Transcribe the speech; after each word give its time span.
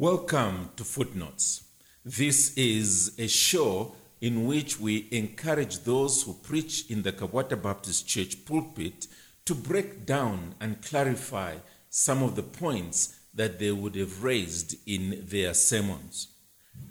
Welcome 0.00 0.70
to 0.76 0.84
Footnotes. 0.84 1.64
This 2.04 2.56
is 2.56 3.18
a 3.18 3.26
show 3.26 3.96
in 4.20 4.46
which 4.46 4.78
we 4.78 5.08
encourage 5.10 5.80
those 5.80 6.22
who 6.22 6.34
preach 6.34 6.88
in 6.88 7.02
the 7.02 7.10
Kabwata 7.10 7.60
Baptist 7.60 8.06
Church 8.06 8.44
pulpit 8.44 9.08
to 9.44 9.56
break 9.56 10.06
down 10.06 10.54
and 10.60 10.80
clarify 10.82 11.56
some 11.90 12.22
of 12.22 12.36
the 12.36 12.44
points 12.44 13.18
that 13.34 13.58
they 13.58 13.72
would 13.72 13.96
have 13.96 14.22
raised 14.22 14.76
in 14.86 15.24
their 15.26 15.52
sermons. 15.52 16.28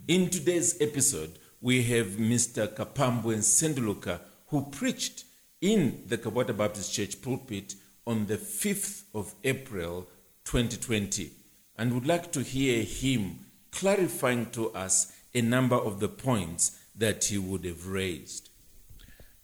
In 0.09 0.29
today's 0.29 0.75
episode, 0.81 1.39
we 1.61 1.83
have 1.83 2.07
Mr. 2.17 2.67
Kapambwe 2.67 3.37
Senduluka, 3.37 4.19
who 4.47 4.65
preached 4.65 5.23
in 5.61 6.03
the 6.07 6.17
Kabwata 6.17 6.57
Baptist 6.57 6.93
Church 6.93 7.21
pulpit 7.21 7.75
on 8.05 8.25
the 8.25 8.35
5th 8.35 9.03
of 9.13 9.33
April 9.45 10.09
2020 10.43 11.36
and 11.77 11.93
would 11.93 12.07
like 12.07 12.31
to 12.31 12.41
hear 12.41 12.83
him 12.83 13.39
clarifying 13.71 14.47
to 14.51 14.71
us 14.71 15.13
a 15.33 15.41
number 15.41 15.75
of 15.75 15.99
the 15.99 16.07
points 16.07 16.79
that 16.95 17.25
he 17.25 17.37
would 17.37 17.63
have 17.63 17.87
raised. 17.87 18.49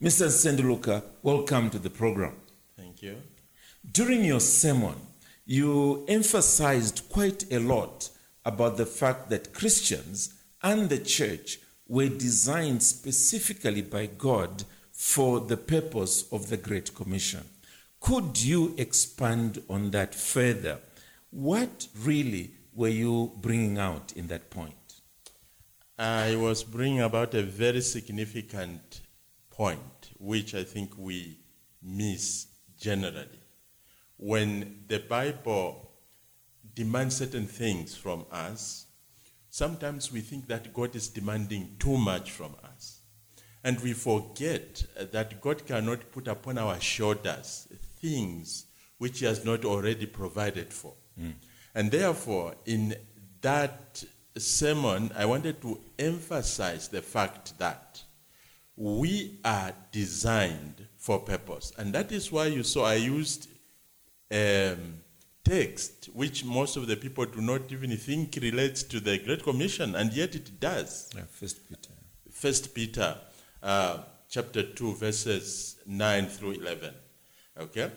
Mr. 0.01 0.27
Senduluka, 0.27 1.03
welcome 1.21 1.69
to 1.69 1.79
the 1.79 1.89
program. 1.89 2.35
Thank 2.75 3.01
you. 3.01 3.17
During 3.91 4.25
your 4.25 4.39
sermon, 4.39 4.95
you 5.45 6.05
emphasized 6.07 7.03
quite 7.09 7.51
a 7.51 7.59
lot 7.59 8.09
about 8.45 8.77
the 8.77 8.85
fact 8.85 9.29
that 9.29 9.53
Christians 9.53 10.33
and 10.61 10.89
the 10.89 10.97
church 10.97 11.59
were 11.87 12.09
designed 12.09 12.81
specifically 12.81 13.81
by 13.81 14.07
God 14.07 14.63
for 14.91 15.39
the 15.39 15.57
purpose 15.57 16.25
of 16.31 16.49
the 16.49 16.57
Great 16.57 16.95
Commission. 16.95 17.43
Could 17.99 18.41
you 18.41 18.73
expand 18.77 19.61
on 19.69 19.91
that 19.91 20.15
further? 20.15 20.79
What 21.33 21.87
really 22.03 22.51
were 22.75 22.89
you 22.89 23.31
bringing 23.37 23.79
out 23.79 24.13
in 24.15 24.27
that 24.27 24.51
point? 24.51 25.01
I 25.97 26.35
was 26.35 26.63
bringing 26.63 27.01
about 27.01 27.33
a 27.33 27.41
very 27.41 27.81
significant 27.81 29.01
point, 29.49 30.11
which 30.19 30.53
I 30.53 30.63
think 30.63 30.95
we 30.95 31.39
miss 31.81 32.45
generally. 32.77 33.41
When 34.17 34.83
the 34.87 34.99
Bible 34.99 35.89
demands 36.75 37.15
certain 37.15 37.47
things 37.47 37.95
from 37.95 38.27
us, 38.31 38.85
sometimes 39.49 40.11
we 40.11 40.21
think 40.21 40.45
that 40.49 40.71
God 40.71 40.95
is 40.95 41.07
demanding 41.07 41.77
too 41.79 41.97
much 41.97 42.29
from 42.29 42.55
us. 42.63 42.99
And 43.63 43.79
we 43.79 43.93
forget 43.93 44.83
that 45.11 45.41
God 45.41 45.65
cannot 45.65 46.11
put 46.11 46.27
upon 46.27 46.59
our 46.59 46.79
shoulders 46.79 47.67
things 47.99 48.67
which 48.99 49.21
He 49.21 49.25
has 49.25 49.43
not 49.43 49.65
already 49.65 50.05
provided 50.05 50.71
for. 50.71 50.93
Mm. 51.19 51.33
And 51.75 51.91
therefore, 51.91 52.55
in 52.65 52.95
that 53.41 54.03
sermon, 54.37 55.11
I 55.15 55.25
wanted 55.25 55.61
to 55.61 55.79
emphasize 55.97 56.87
the 56.87 57.01
fact 57.01 57.57
that 57.59 58.03
we 58.75 59.39
are 59.45 59.73
designed 59.91 60.87
for 60.97 61.19
purpose. 61.19 61.71
And 61.77 61.93
that 61.93 62.11
is 62.11 62.31
why 62.31 62.47
you 62.47 62.63
saw 62.63 62.85
I 62.85 62.95
used 62.95 63.49
um, 64.31 65.01
text 65.43 66.09
which 66.13 66.45
most 66.45 66.77
of 66.77 66.87
the 66.87 66.95
people 66.95 67.25
do 67.25 67.41
not 67.41 67.71
even 67.71 67.95
think 67.97 68.37
relates 68.41 68.81
to 68.83 68.99
the 68.99 69.19
Great 69.19 69.43
Commission, 69.43 69.95
and 69.95 70.13
yet 70.13 70.35
it 70.35 70.59
does. 70.59 71.09
Yeah, 71.15 71.23
First 71.29 71.67
Peter. 71.67 71.93
First 72.31 72.73
Peter 72.73 73.17
uh, 73.61 73.97
chapter 74.29 74.63
2, 74.63 74.95
verses 74.95 75.77
9 75.85 76.27
through 76.27 76.51
11. 76.51 76.93
Okay? 77.59 77.91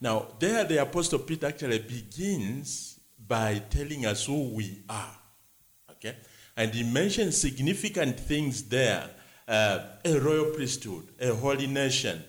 Now, 0.00 0.28
there 0.38 0.64
the 0.64 0.82
Apostle 0.82 1.20
Peter 1.20 1.46
actually 1.46 1.78
begins 1.78 3.00
by 3.26 3.62
telling 3.70 4.06
us 4.06 4.26
who 4.26 4.50
we 4.50 4.82
are. 4.88 5.16
Okay? 5.92 6.16
And 6.56 6.72
he 6.72 6.82
mentions 6.82 7.40
significant 7.40 8.18
things 8.18 8.62
there 8.64 9.10
uh, 9.48 9.80
a 10.04 10.18
royal 10.18 10.52
priesthood, 10.52 11.08
a 11.20 11.34
holy 11.34 11.66
nation. 11.66 12.22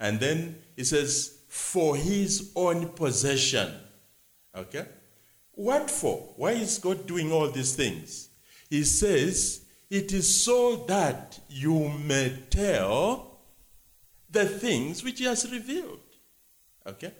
And 0.00 0.18
then 0.18 0.56
he 0.76 0.84
says, 0.84 1.38
for 1.48 1.96
his 1.96 2.52
own 2.56 2.88
possession. 2.90 3.72
Okay? 4.56 4.86
What 5.52 5.90
for? 5.90 6.34
Why 6.36 6.52
is 6.52 6.78
God 6.78 7.06
doing 7.06 7.30
all 7.30 7.50
these 7.50 7.74
things? 7.74 8.30
He 8.70 8.84
says, 8.84 9.64
it 9.90 10.12
is 10.12 10.42
so 10.42 10.76
that 10.88 11.38
you 11.48 11.90
may 11.90 12.32
tell 12.48 13.38
the 14.30 14.46
things 14.46 15.04
which 15.04 15.18
he 15.18 15.26
has 15.26 15.50
revealed. 15.50 16.00
Okay? 16.86 17.12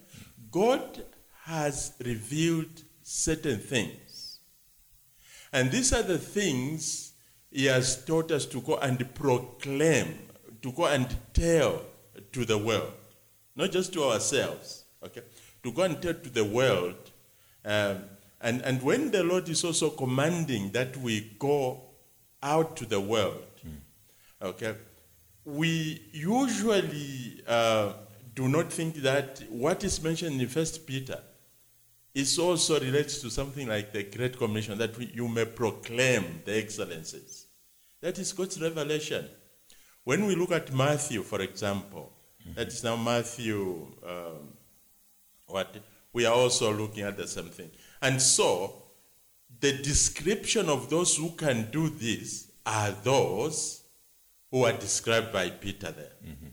God 0.50 1.04
has 1.44 1.94
revealed 2.04 2.82
certain 3.02 3.58
things. 3.58 4.38
And 5.52 5.70
these 5.70 5.92
are 5.92 6.02
the 6.02 6.18
things 6.18 7.12
he 7.50 7.66
has 7.66 8.04
taught 8.04 8.30
us 8.30 8.46
to 8.46 8.60
go 8.60 8.76
and 8.76 9.14
proclaim, 9.14 10.18
to 10.62 10.72
go 10.72 10.86
and 10.86 11.14
tell 11.34 11.82
to 12.32 12.44
the 12.44 12.56
world, 12.56 12.92
not 13.54 13.70
just 13.70 13.92
to 13.92 14.04
ourselves, 14.04 14.84
okay? 15.04 15.22
To 15.62 15.72
go 15.72 15.82
and 15.82 16.00
tell 16.00 16.14
to 16.14 16.30
the 16.30 16.44
world. 16.44 17.10
Um, 17.64 18.04
and, 18.40 18.62
and 18.62 18.82
when 18.82 19.10
the 19.10 19.22
Lord 19.22 19.48
is 19.48 19.64
also 19.64 19.90
commanding 19.90 20.70
that 20.70 20.96
we 20.96 21.32
go 21.38 21.82
out 22.42 22.76
to 22.76 22.86
the 22.86 23.00
world, 23.00 23.44
mm. 23.66 23.76
okay, 24.40 24.74
we 25.44 26.02
usually 26.12 27.42
uh, 27.46 27.92
do 28.34 28.48
not 28.48 28.72
think 28.72 28.96
that 28.96 29.42
what 29.50 29.84
is 29.84 30.02
mentioned 30.02 30.40
in 30.40 30.48
First 30.48 30.86
Peter 30.86 31.20
is 32.14 32.38
also 32.38 32.78
relates 32.78 33.20
to 33.20 33.30
something 33.30 33.68
like 33.68 33.92
the 33.92 34.02
Great 34.04 34.36
Commission, 34.36 34.78
that 34.78 34.96
we, 34.98 35.10
you 35.14 35.28
may 35.28 35.44
proclaim 35.44 36.42
the 36.44 36.56
excellences. 36.56 37.46
That 38.00 38.18
is 38.18 38.32
God's 38.32 38.60
revelation. 38.60 39.28
When 40.04 40.26
we 40.26 40.34
look 40.34 40.52
at 40.52 40.74
Matthew, 40.74 41.22
for 41.22 41.40
example, 41.40 42.12
mm-hmm. 42.42 42.54
that 42.54 42.68
is 42.68 42.84
now 42.84 42.96
Matthew, 42.96 43.86
um, 44.06 44.54
what 45.46 45.74
we 46.12 46.26
are 46.26 46.34
also 46.34 46.72
looking 46.72 47.04
at 47.04 47.16
the 47.16 47.26
same 47.26 47.48
thing. 47.48 47.70
And 48.02 48.20
so, 48.20 48.82
the 49.60 49.78
description 49.78 50.68
of 50.68 50.90
those 50.90 51.16
who 51.16 51.30
can 51.30 51.70
do 51.70 51.88
this 51.88 52.50
are 52.66 52.90
those 52.90 53.84
who 54.50 54.64
are 54.64 54.72
described 54.72 55.32
by 55.32 55.50
Peter 55.50 55.92
there. 55.92 56.12
Mm-hmm. 56.24 56.48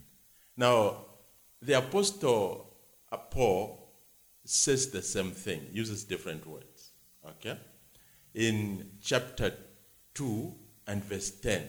Now, 0.56 1.06
the 1.62 1.78
Apostle 1.78 2.70
Paul 3.18 3.80
says 4.44 4.90
the 4.90 5.02
same 5.02 5.32
thing, 5.32 5.68
uses 5.72 6.04
different 6.04 6.46
words. 6.48 6.92
Okay? 7.26 7.58
In 8.34 8.90
chapter 9.02 9.54
2 10.14 10.54
and 10.88 11.04
verse 11.04 11.32
10, 11.32 11.64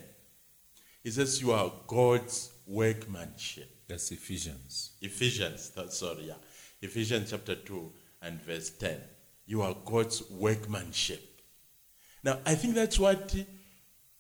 he 1.02 1.10
says, 1.10 1.40
You 1.40 1.52
are 1.52 1.72
God's 1.86 2.52
workmanship. 2.66 3.70
That's 3.88 4.10
Ephesians. 4.12 4.92
Ephesians, 5.00 5.70
that's, 5.70 5.98
sorry, 5.98 6.24
yeah. 6.28 6.34
Ephesians 6.80 7.30
chapter 7.30 7.54
2 7.54 7.92
and 8.22 8.40
verse 8.42 8.70
10. 8.70 9.00
You 9.46 9.62
are 9.62 9.74
God's 9.84 10.22
workmanship. 10.30 11.42
Now, 12.22 12.38
I 12.46 12.54
think 12.54 12.74
that's 12.74 12.98
what 12.98 13.34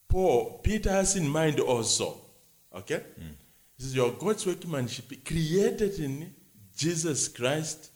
Paul, 0.08 0.60
Peter 0.62 0.90
has 0.90 1.16
in 1.16 1.28
mind 1.28 1.60
also. 1.60 2.20
Okay? 2.74 3.02
Mm. 3.20 3.34
This 3.80 3.88
is 3.88 3.96
your 3.96 4.10
God's 4.10 4.44
workmanship 4.44 5.24
created 5.24 5.98
in 6.00 6.34
Jesus 6.76 7.28
Christ 7.28 7.90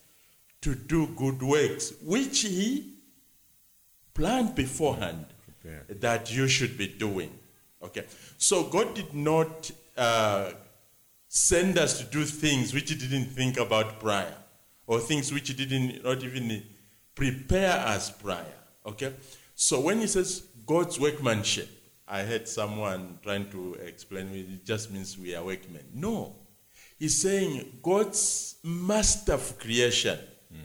to 0.63 0.75
do 0.75 1.09
good 1.09 1.43
works, 1.43 1.93
which 2.03 2.41
He 2.41 2.95
planned 4.15 4.55
beforehand 4.55 5.27
that 5.91 6.35
you 6.35 6.49
should 6.49 6.79
be 6.79 6.89
doing. 6.89 7.31
Okay. 7.83 8.05
So 8.39 8.63
God 8.63 8.95
did 8.95 9.13
not 9.13 9.71
uh, 9.95 10.53
send 11.29 11.77
us 11.77 11.99
to 11.99 12.07
do 12.07 12.25
things 12.25 12.73
which 12.73 12.89
He 12.89 12.97
didn't 12.97 13.27
think 13.27 13.59
about 13.59 14.01
prior, 14.01 14.35
or 14.87 15.01
things 15.01 15.35
which 15.35 15.49
He 15.49 15.55
didn't 15.55 16.03
not 16.03 16.23
even 16.23 16.63
prepare 17.15 17.79
us 17.81 18.11
prior. 18.11 18.57
Okay. 18.87 19.13
So 19.55 19.81
when 19.81 20.01
He 20.01 20.07
says 20.07 20.45
God's 20.65 20.99
workmanship, 20.99 21.69
I 22.07 22.23
heard 22.23 22.47
someone 22.47 23.19
trying 23.23 23.51
to 23.51 23.75
explain 23.75 24.31
me, 24.31 24.41
it 24.41 24.65
just 24.65 24.91
means 24.91 25.19
we 25.19 25.35
are 25.35 25.43
workmen. 25.43 25.85
No. 25.95 26.37
He's 26.99 27.21
saying 27.21 27.79
God's 27.83 28.57
master 28.63 29.33
of 29.35 29.59
creation, 29.59 30.19
mm. 30.53 30.59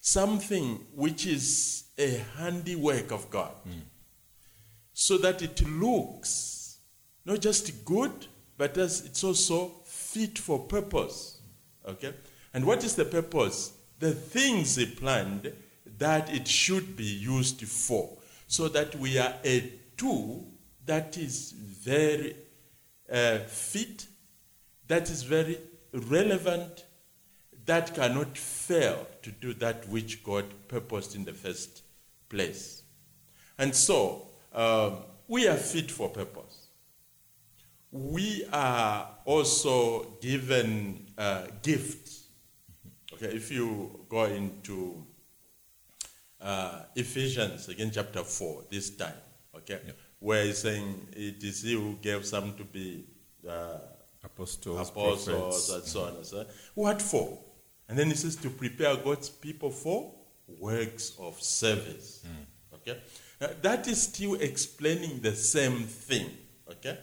something 0.00 0.84
which 0.94 1.26
is 1.26 1.84
a 1.96 2.22
handiwork 2.36 3.12
of 3.12 3.30
God, 3.30 3.52
mm. 3.66 3.80
so 4.92 5.16
that 5.18 5.42
it 5.42 5.66
looks 5.68 6.78
not 7.24 7.40
just 7.40 7.84
good, 7.84 8.26
but 8.58 8.76
as 8.76 9.04
it's 9.04 9.22
also 9.22 9.72
fit 9.84 10.38
for 10.38 10.58
purpose. 10.58 11.40
Okay? 11.88 12.14
And 12.52 12.64
what 12.64 12.82
is 12.84 12.94
the 12.96 13.04
purpose? 13.04 13.72
The 14.00 14.12
things 14.12 14.76
He 14.76 14.86
planned 14.86 15.52
that 15.98 16.34
it 16.34 16.48
should 16.48 16.96
be 16.96 17.04
used 17.04 17.62
for, 17.66 18.18
so 18.48 18.68
that 18.68 18.96
we 18.96 19.18
are 19.18 19.34
a 19.44 19.72
tool 19.96 20.49
that 20.90 21.16
is 21.16 21.52
very 21.52 22.34
uh, 23.12 23.38
fit, 23.46 24.08
that 24.88 25.08
is 25.08 25.22
very 25.22 25.56
relevant, 25.92 26.84
that 27.64 27.94
cannot 27.94 28.36
fail 28.36 29.06
to 29.22 29.30
do 29.30 29.54
that 29.54 29.88
which 29.88 30.24
God 30.24 30.46
purposed 30.66 31.14
in 31.14 31.24
the 31.24 31.32
first 31.32 31.84
place. 32.28 32.82
And 33.56 33.72
so, 33.72 34.26
um, 34.52 34.96
we 35.28 35.46
are 35.46 35.56
fit 35.56 35.92
for 35.92 36.08
purpose. 36.08 36.66
We 37.92 38.46
are 38.52 39.10
also 39.26 40.16
given 40.20 41.06
uh, 41.16 41.46
gifts. 41.62 42.24
Okay, 43.12 43.26
if 43.26 43.52
you 43.52 44.06
go 44.08 44.24
into 44.24 45.06
uh, 46.40 46.82
Ephesians, 46.96 47.68
again, 47.68 47.92
chapter 47.94 48.24
4, 48.24 48.64
this 48.70 48.90
time, 48.90 49.14
okay, 49.54 49.78
where 50.20 50.44
he's 50.44 50.58
saying 50.58 51.08
it 51.12 51.42
is 51.42 51.62
he 51.62 51.74
who 51.74 51.96
gave 52.00 52.24
some 52.24 52.54
to 52.54 52.64
be 52.64 53.04
uh, 53.48 53.78
Apostles, 54.22 54.90
apostles 54.90 55.24
prophets. 55.24 55.70
and 55.70 55.84
so 55.84 56.02
on 56.02 56.16
and 56.16 56.26
so 56.26 56.38
on. 56.40 56.46
What 56.74 57.00
for? 57.00 57.38
And 57.88 57.98
then 57.98 58.08
he 58.08 58.14
says 58.14 58.36
to 58.36 58.50
prepare 58.50 58.94
God's 58.96 59.30
people 59.30 59.70
for 59.70 60.12
works 60.58 61.14
of 61.18 61.40
service. 61.42 62.22
Okay? 62.74 63.00
Now, 63.40 63.48
that 63.62 63.88
is 63.88 64.02
still 64.02 64.34
explaining 64.34 65.20
the 65.20 65.34
same 65.34 65.84
thing. 65.84 66.30
Okay? 66.70 66.98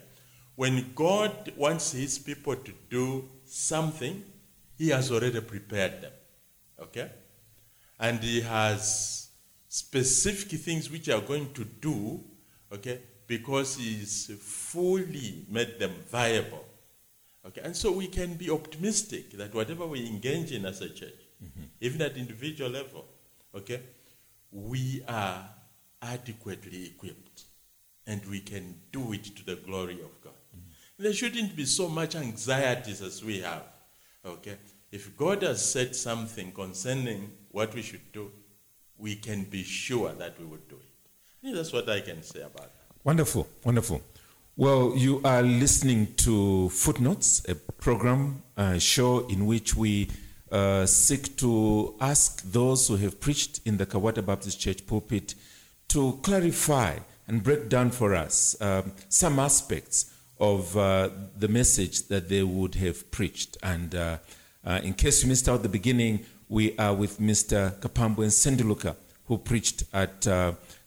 When 0.56 0.92
God 0.96 1.54
wants 1.56 1.92
his 1.92 2.20
people 2.20 2.56
to 2.56 2.74
do 2.90 3.28
something, 3.46 4.24
he 4.78 4.90
has 4.90 5.12
already 5.12 5.42
prepared 5.42 6.02
them. 6.02 6.12
Okay? 6.80 7.12
And 8.00 8.20
he 8.20 8.42
has 8.42 9.30
specific 9.68 10.60
things 10.60 10.90
which 10.90 11.10
are 11.10 11.22
going 11.22 11.52
to 11.54 11.64
do, 11.64 12.24
okay, 12.72 13.02
because 13.26 13.76
he's 13.76 14.32
fully 14.40 15.46
made 15.50 15.80
them 15.80 15.94
viable. 16.10 16.66
Okay, 17.46 17.62
and 17.64 17.76
so 17.76 17.92
we 17.92 18.08
can 18.08 18.34
be 18.36 18.50
optimistic 18.50 19.32
that 19.32 19.54
whatever 19.54 19.86
we 19.86 20.06
engage 20.06 20.52
in 20.52 20.66
as 20.66 20.82
a 20.82 20.90
church, 20.90 21.22
mm-hmm. 21.44 21.64
even 21.80 22.02
at 22.02 22.18
individual 22.18 22.70
level, 22.70 23.06
okay, 23.56 23.82
we 24.52 25.02
are 25.08 25.50
adequately 26.02 26.88
equipped 26.88 27.44
and 28.06 28.26
we 28.26 28.40
can 28.40 28.76
do 28.92 29.14
it 29.14 29.24
to 29.36 29.46
the 29.46 29.56
glory 29.56 29.96
of 29.96 30.22
God. 30.24 30.34
Mm-hmm. 30.56 31.04
There 31.04 31.14
shouldn't 31.14 31.56
be 31.56 31.66
so 31.66 31.90
much 31.90 32.16
anxieties 32.16 33.02
as 33.02 33.24
we 33.24 33.42
have. 33.42 33.64
Okay? 34.26 34.58
If 34.92 35.16
God 35.18 35.44
has 35.44 35.64
said 35.70 35.96
something 35.96 36.52
concerning 36.52 37.32
what 37.52 37.74
we 37.74 37.82
should 37.82 38.12
do, 38.12 38.32
we 38.98 39.16
can 39.16 39.44
be 39.44 39.64
sure 39.64 40.12
that 40.14 40.40
we 40.40 40.46
would 40.46 40.68
do 40.68 40.76
it. 40.76 40.87
Think 41.42 41.56
that's 41.56 41.72
what 41.72 41.88
I 41.90 42.02
can 42.02 42.24
say 42.24 42.42
about 42.42 42.64
that. 42.64 42.72
Wonderful, 43.04 43.48
wonderful. 43.64 44.02
Well, 44.56 44.94
you 44.96 45.22
are 45.24 45.44
listening 45.44 46.16
to 46.18 46.70
Footnotes, 46.70 47.46
a 47.48 47.54
program, 47.54 48.42
uh, 48.58 48.80
show 48.80 49.28
in 49.28 49.46
which 49.46 49.76
we 49.76 50.10
uh, 50.52 50.86
seek 50.88 51.38
to 51.38 51.94
ask 52.02 52.42
those 52.52 52.88
who 52.88 52.96
have 52.96 53.20
preached 53.20 53.62
in 53.66 53.78
the 53.78 53.86
Kabwata 53.86 54.26
Baptist 54.26 54.60
Church 54.60 54.86
pulpit 54.88 55.36
to 55.90 56.20
clarify 56.24 56.98
and 57.28 57.44
break 57.44 57.70
down 57.70 57.92
for 57.92 58.16
us 58.16 58.60
um, 58.60 58.94
some 59.10 59.38
aspects 59.38 60.12
of 60.40 60.76
uh, 60.76 61.10
the 61.38 61.48
message 61.48 62.08
that 62.08 62.30
they 62.30 62.42
would 62.42 62.76
have 62.76 63.12
preached. 63.12 63.58
And 63.62 63.94
uh, 63.94 64.18
uh, 64.66 64.80
in 64.84 64.96
case 64.96 65.22
you 65.22 65.30
missed 65.30 65.48
out 65.48 65.62
the 65.62 65.70
beginning, 65.70 66.26
we 66.50 66.76
are 66.78 66.96
with 66.96 67.20
Mr. 67.20 67.80
Kapambwe 67.80 68.28
Sendiluka, 68.32 68.96
who 69.26 69.38
preached 69.38 69.84
at 69.94 70.26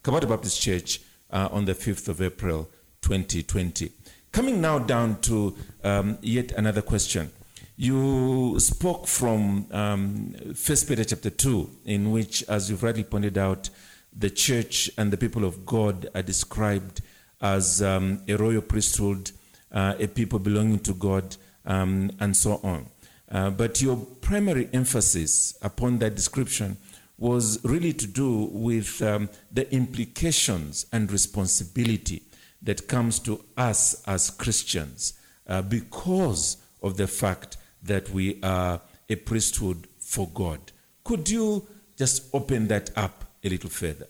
Kabwata 0.02 0.26
Baptist 0.26 0.62
Church 0.62 1.00
uh, 1.30 1.50
on 1.52 1.66
the 1.66 1.74
5th 1.74 2.08
of 2.08 2.22
April 2.22 2.70
2020. 3.02 3.92
Coming 4.32 4.58
now 4.58 4.78
down 4.78 5.20
to 5.20 5.54
um, 5.84 6.16
yet 6.22 6.52
another 6.52 6.80
question. 6.80 7.30
You 7.76 8.58
spoke 8.60 9.06
from 9.06 9.66
um, 9.70 10.34
1 10.42 10.54
Peter 10.88 11.04
chapter 11.04 11.28
2, 11.28 11.70
in 11.84 12.12
which, 12.12 12.42
as 12.48 12.70
you've 12.70 12.82
rightly 12.82 13.04
pointed 13.04 13.36
out, 13.36 13.68
the 14.16 14.30
church 14.30 14.90
and 14.96 15.12
the 15.12 15.18
people 15.18 15.44
of 15.44 15.66
God 15.66 16.08
are 16.14 16.22
described 16.22 17.02
as 17.42 17.82
um, 17.82 18.22
a 18.26 18.36
royal 18.36 18.62
priesthood, 18.62 19.32
uh, 19.70 19.96
a 19.98 20.06
people 20.08 20.38
belonging 20.38 20.78
to 20.78 20.94
God, 20.94 21.36
um, 21.66 22.10
and 22.20 22.34
so 22.34 22.58
on. 22.64 22.86
Uh, 23.30 23.50
but 23.50 23.82
your 23.82 23.98
primary 24.22 24.70
emphasis 24.72 25.58
upon 25.60 25.98
that 25.98 26.14
description 26.14 26.78
was 27.20 27.62
really 27.64 27.92
to 27.92 28.06
do 28.06 28.48
with 28.50 29.00
um, 29.02 29.28
the 29.52 29.72
implications 29.72 30.86
and 30.92 31.12
responsibility 31.12 32.22
that 32.62 32.88
comes 32.88 33.18
to 33.20 33.44
us 33.56 34.02
as 34.06 34.30
Christians 34.30 35.14
uh, 35.46 35.62
because 35.62 36.56
of 36.82 36.96
the 36.96 37.06
fact 37.06 37.58
that 37.82 38.10
we 38.10 38.40
are 38.42 38.80
a 39.08 39.16
priesthood 39.16 39.86
for 39.98 40.28
God. 40.28 40.72
Could 41.04 41.28
you 41.28 41.66
just 41.96 42.34
open 42.34 42.68
that 42.68 42.90
up 42.96 43.24
a 43.44 43.48
little 43.48 43.70
further? 43.70 44.06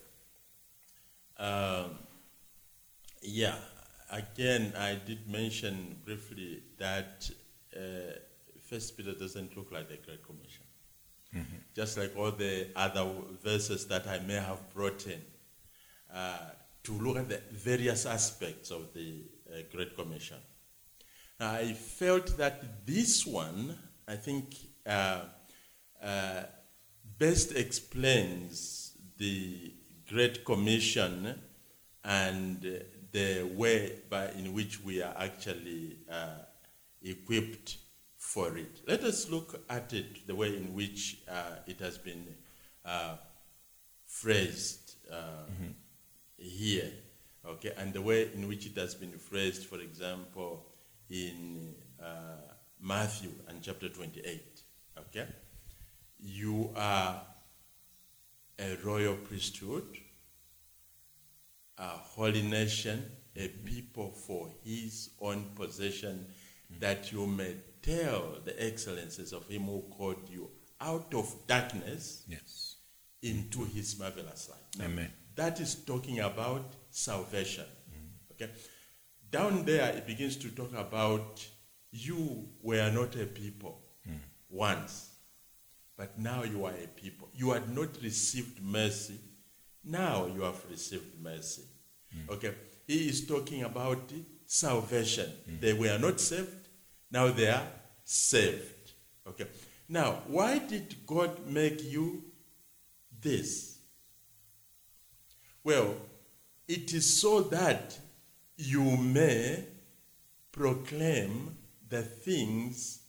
Um, 1.37 1.97
yeah, 3.21 3.55
again, 4.09 4.73
I 4.77 4.97
did 5.05 5.27
mention 5.29 5.97
briefly 6.05 6.63
that 6.77 7.29
uh, 7.75 8.19
First 8.69 8.95
Peter 8.95 9.13
doesn't 9.13 9.57
look 9.57 9.71
like 9.71 9.89
the 9.89 9.97
Great 9.97 10.23
Commission. 10.25 10.63
Just 11.73 11.97
like 11.97 12.15
all 12.17 12.31
the 12.31 12.67
other 12.75 13.07
verses 13.43 13.87
that 13.87 14.07
I 14.07 14.19
may 14.19 14.35
have 14.35 14.73
brought 14.73 15.07
in, 15.07 15.21
uh, 16.13 16.37
to 16.83 16.91
look 16.93 17.17
at 17.17 17.29
the 17.29 17.41
various 17.51 18.05
aspects 18.05 18.71
of 18.71 18.93
the 18.93 19.23
uh, 19.49 19.59
Great 19.71 19.95
Commission. 19.95 20.37
Now, 21.39 21.53
I 21.53 21.73
felt 21.73 22.37
that 22.37 22.85
this 22.85 23.25
one, 23.25 23.77
I 24.07 24.15
think, 24.15 24.55
uh, 24.85 25.21
uh, 26.03 26.43
best 27.17 27.55
explains 27.55 28.97
the 29.17 29.73
Great 30.09 30.43
Commission 30.43 31.39
and 32.03 32.83
the 33.11 33.43
way 33.55 33.99
by, 34.09 34.29
in 34.31 34.53
which 34.53 34.83
we 34.83 35.01
are 35.01 35.15
actually 35.17 35.97
uh, 36.11 36.39
equipped 37.03 37.77
for 38.31 38.57
it. 38.57 38.79
Let 38.87 39.03
us 39.03 39.29
look 39.29 39.61
at 39.69 39.91
it 39.91 40.25
the 40.25 40.33
way 40.33 40.55
in 40.55 40.73
which 40.73 41.17
uh, 41.29 41.57
it 41.67 41.81
has 41.81 41.97
been 41.97 42.25
uh, 42.85 43.15
phrased 44.05 44.95
uh, 45.11 45.49
here, 46.37 46.91
okay, 47.45 47.73
and 47.77 47.91
the 47.91 48.01
way 48.01 48.29
in 48.33 48.47
which 48.47 48.65
it 48.65 48.77
has 48.77 48.95
been 48.95 49.11
phrased, 49.11 49.65
for 49.65 49.79
example, 49.79 50.65
in 51.09 51.75
uh, 52.01 52.37
Matthew 52.79 53.31
and 53.49 53.61
chapter 53.61 53.89
28, 53.89 54.61
okay? 54.97 55.27
You 56.17 56.69
are 56.77 57.21
a 58.57 58.77
royal 58.81 59.15
priesthood, 59.15 59.97
a 61.77 61.87
holy 61.87 62.43
nation, 62.43 63.11
a 63.35 63.49
people 63.49 64.11
for 64.11 64.49
his 64.63 65.09
own 65.19 65.51
possession, 65.53 66.27
that 66.79 67.11
you 67.11 67.27
may 67.27 67.55
tell 67.81 68.37
the 68.45 68.55
excellences 68.63 69.33
of 69.33 69.47
him 69.47 69.63
who 69.63 69.81
called 69.97 70.29
you 70.29 70.49
out 70.79 71.13
of 71.13 71.33
darkness 71.47 72.23
Yes. 72.27 72.75
into 73.21 73.63
his 73.65 73.97
marvelous 73.99 74.49
light. 74.49 74.77
Now, 74.77 74.85
Amen. 74.85 75.11
That 75.35 75.59
is 75.59 75.75
talking 75.75 76.19
about 76.19 76.73
salvation. 76.89 77.65
Okay? 78.31 78.51
Down 79.29 79.63
there, 79.65 79.89
it 79.95 80.05
begins 80.05 80.35
to 80.37 80.49
talk 80.49 80.73
about 80.73 81.45
you 81.91 82.47
were 82.61 82.89
not 82.91 83.15
a 83.15 83.25
people 83.25 83.77
once, 84.49 85.09
but 85.97 86.17
now 86.19 86.43
you 86.43 86.65
are 86.65 86.73
a 86.73 86.87
people. 86.87 87.29
You 87.33 87.51
had 87.51 87.73
not 87.73 87.89
received 88.03 88.61
mercy, 88.61 89.19
now 89.83 90.25
you 90.25 90.41
have 90.41 90.63
received 90.69 91.21
mercy. 91.21 91.63
Mm. 92.15 92.33
Okay? 92.33 92.53
He 92.87 93.07
is 93.07 93.25
talking 93.25 93.63
about 93.63 94.11
salvation. 94.45 95.31
Mm. 95.49 95.61
They 95.61 95.73
were 95.73 95.97
not 95.97 96.19
saved, 96.19 96.60
now 97.11 97.27
they 97.27 97.49
are 97.49 97.67
saved. 98.03 98.93
Okay? 99.27 99.47
Now, 99.89 100.21
why 100.27 100.59
did 100.59 100.95
God 101.05 101.47
make 101.47 101.83
you 101.83 102.23
this? 103.21 103.79
Well, 105.63 105.95
it 106.67 106.93
is 106.93 107.21
so 107.21 107.41
that 107.41 107.99
you 108.57 108.97
may 108.97 109.65
proclaim 110.51 111.57
the 111.89 112.01
things 112.01 113.01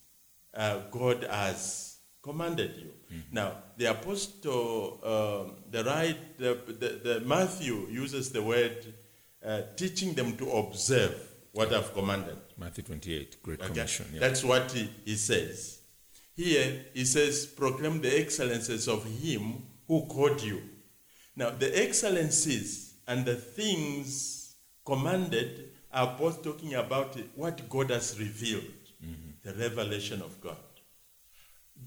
uh, 0.54 0.80
God 0.90 1.24
has 1.30 1.98
commanded 2.20 2.76
you. 2.76 2.92
Now, 3.30 3.52
the 3.76 3.86
apostle, 3.86 5.00
um, 5.04 5.56
the 5.70 5.84
right, 5.84 6.38
the, 6.38 6.58
the, 6.66 7.00
the 7.02 7.20
Matthew 7.20 7.86
uses 7.90 8.30
the 8.30 8.42
word 8.42 8.92
uh, 9.44 9.62
teaching 9.76 10.14
them 10.14 10.36
to 10.36 10.50
observe 10.50 11.31
what 11.52 11.72
I've 11.72 11.92
commanded. 11.92 12.38
Matthew 12.58 12.84
28, 12.84 13.42
Great 13.42 13.60
Okay? 13.60 13.68
Commission. 13.68 14.06
Yeah. 14.12 14.20
That's 14.20 14.42
what 14.42 14.72
he, 14.72 14.90
he 15.04 15.16
says. 15.16 15.80
Here, 16.34 16.86
he 16.94 17.04
says, 17.04 17.46
proclaim 17.46 18.00
the 18.00 18.18
excellences 18.18 18.88
of 18.88 19.04
him 19.04 19.62
who 19.86 20.06
called 20.06 20.42
you. 20.42 20.62
Now, 21.36 21.50
the 21.50 21.82
excellencies 21.82 22.94
and 23.06 23.24
the 23.24 23.34
things 23.34 24.54
commanded 24.84 25.70
are 25.92 26.16
both 26.18 26.42
talking 26.42 26.74
about 26.74 27.16
what 27.34 27.68
God 27.68 27.90
has 27.90 28.18
revealed, 28.18 28.64
mm-hmm. 29.04 29.30
the 29.42 29.52
revelation 29.54 30.22
of 30.22 30.40
God. 30.40 30.56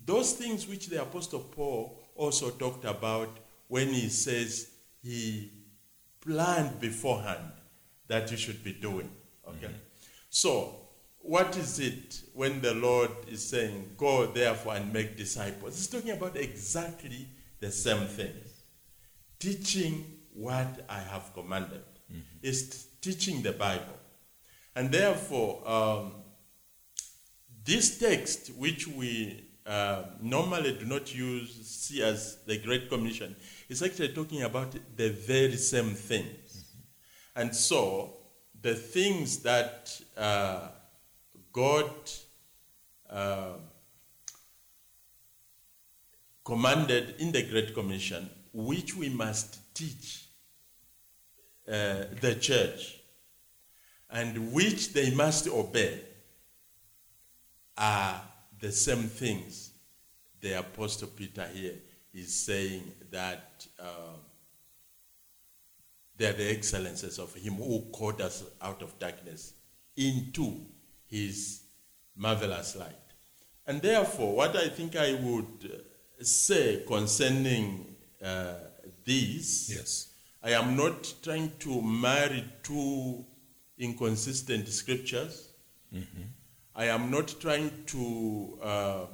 Those 0.05 0.33
things 0.33 0.67
which 0.67 0.87
the 0.87 1.01
Apostle 1.01 1.39
Paul 1.39 1.99
also 2.15 2.51
talked 2.51 2.85
about 2.85 3.29
when 3.67 3.87
he 3.87 4.09
says 4.09 4.69
he 5.01 5.51
planned 6.21 6.79
beforehand 6.79 7.51
that 8.07 8.29
you 8.29 8.37
should 8.37 8.63
be 8.63 8.73
doing. 8.73 9.09
Okay? 9.47 9.73
So, 10.29 10.75
what 11.19 11.57
is 11.57 11.79
it 11.79 12.21
when 12.33 12.61
the 12.61 12.73
Lord 12.73 13.09
is 13.27 13.43
saying, 13.47 13.95
Go 13.97 14.27
therefore 14.27 14.75
and 14.75 14.93
make 14.93 15.17
disciples? 15.17 15.75
He's 15.75 15.87
talking 15.87 16.11
about 16.11 16.35
exactly 16.35 17.27
the 17.59 17.71
same 17.71 18.05
thing. 18.05 18.33
Teaching 19.39 20.05
what 20.33 20.85
I 20.89 20.99
have 20.99 21.33
commanded. 21.33 21.83
Is 22.41 22.87
teaching 23.01 23.41
the 23.41 23.51
Bible. 23.51 23.97
And 24.75 24.91
therefore, 24.91 25.67
um, 25.67 26.11
this 27.63 27.97
text, 27.97 28.51
which 28.55 28.87
we 28.87 29.45
uh, 29.65 30.03
normally 30.21 30.77
do 30.77 30.85
not 30.85 31.13
use, 31.15 31.67
see 31.67 32.03
as 32.03 32.37
the 32.45 32.59
Great 32.59 32.89
Commission, 32.89 33.35
is 33.67 33.81
actually 33.81 34.09
talking 34.09 34.43
about 34.43 34.75
the 34.95 35.09
very 35.09 35.55
same 35.55 35.91
things. 35.95 36.75
And 37.35 37.55
so, 37.55 38.14
the 38.65 38.73
things 38.73 39.43
that 39.43 40.01
uh, 40.17 40.69
God 41.53 41.87
uh, 43.07 43.57
commanded 46.43 47.13
in 47.19 47.31
the 47.31 47.43
Great 47.43 47.75
Commission, 47.75 48.27
which 48.51 48.95
we 48.95 49.09
must 49.09 49.59
teach 49.75 50.29
uh, 51.67 52.05
the 52.19 52.35
church, 52.41 52.97
and 54.09 54.51
which 54.51 54.93
they 54.93 55.13
must 55.13 55.47
obey, 55.47 56.01
are 57.77 58.19
the 58.59 58.71
same 58.71 59.03
things 59.03 59.73
the 60.41 60.57
Apostle 60.57 61.09
Peter 61.09 61.47
here 61.53 61.75
is 62.15 62.33
saying 62.33 62.91
that 63.11 63.67
um, 63.79 64.21
they 66.17 66.27
are 66.27 66.33
the 66.33 66.49
excellences 66.49 67.19
of 67.19 67.33
Him 67.35 67.55
who 67.55 67.81
called 67.91 68.21
us 68.21 68.43
out 68.61 68.81
of 68.81 68.97
darkness 68.99 69.53
into 69.95 70.65
His 71.07 71.61
marvelous 72.15 72.75
light. 72.75 72.95
And 73.67 73.81
therefore, 73.81 74.35
what 74.35 74.55
I 74.55 74.69
think 74.69 74.95
I 74.95 75.13
would 75.13 75.71
uh, 75.71 76.23
say 76.23 76.83
concerning 76.87 77.95
uh, 78.23 78.53
this, 79.05 79.69
Yes. 79.75 80.11
I 80.43 80.51
am 80.51 80.75
not 80.75 81.11
trying 81.23 81.51
to 81.59 81.81
marry 81.81 82.45
two 82.61 83.25
inconsistent 83.77 84.67
scriptures. 84.69 85.49
I 86.75 86.85
am 86.85 87.09
not 87.09 87.33
trying 87.39 87.71
to 87.87 88.59
uh, 88.61 89.05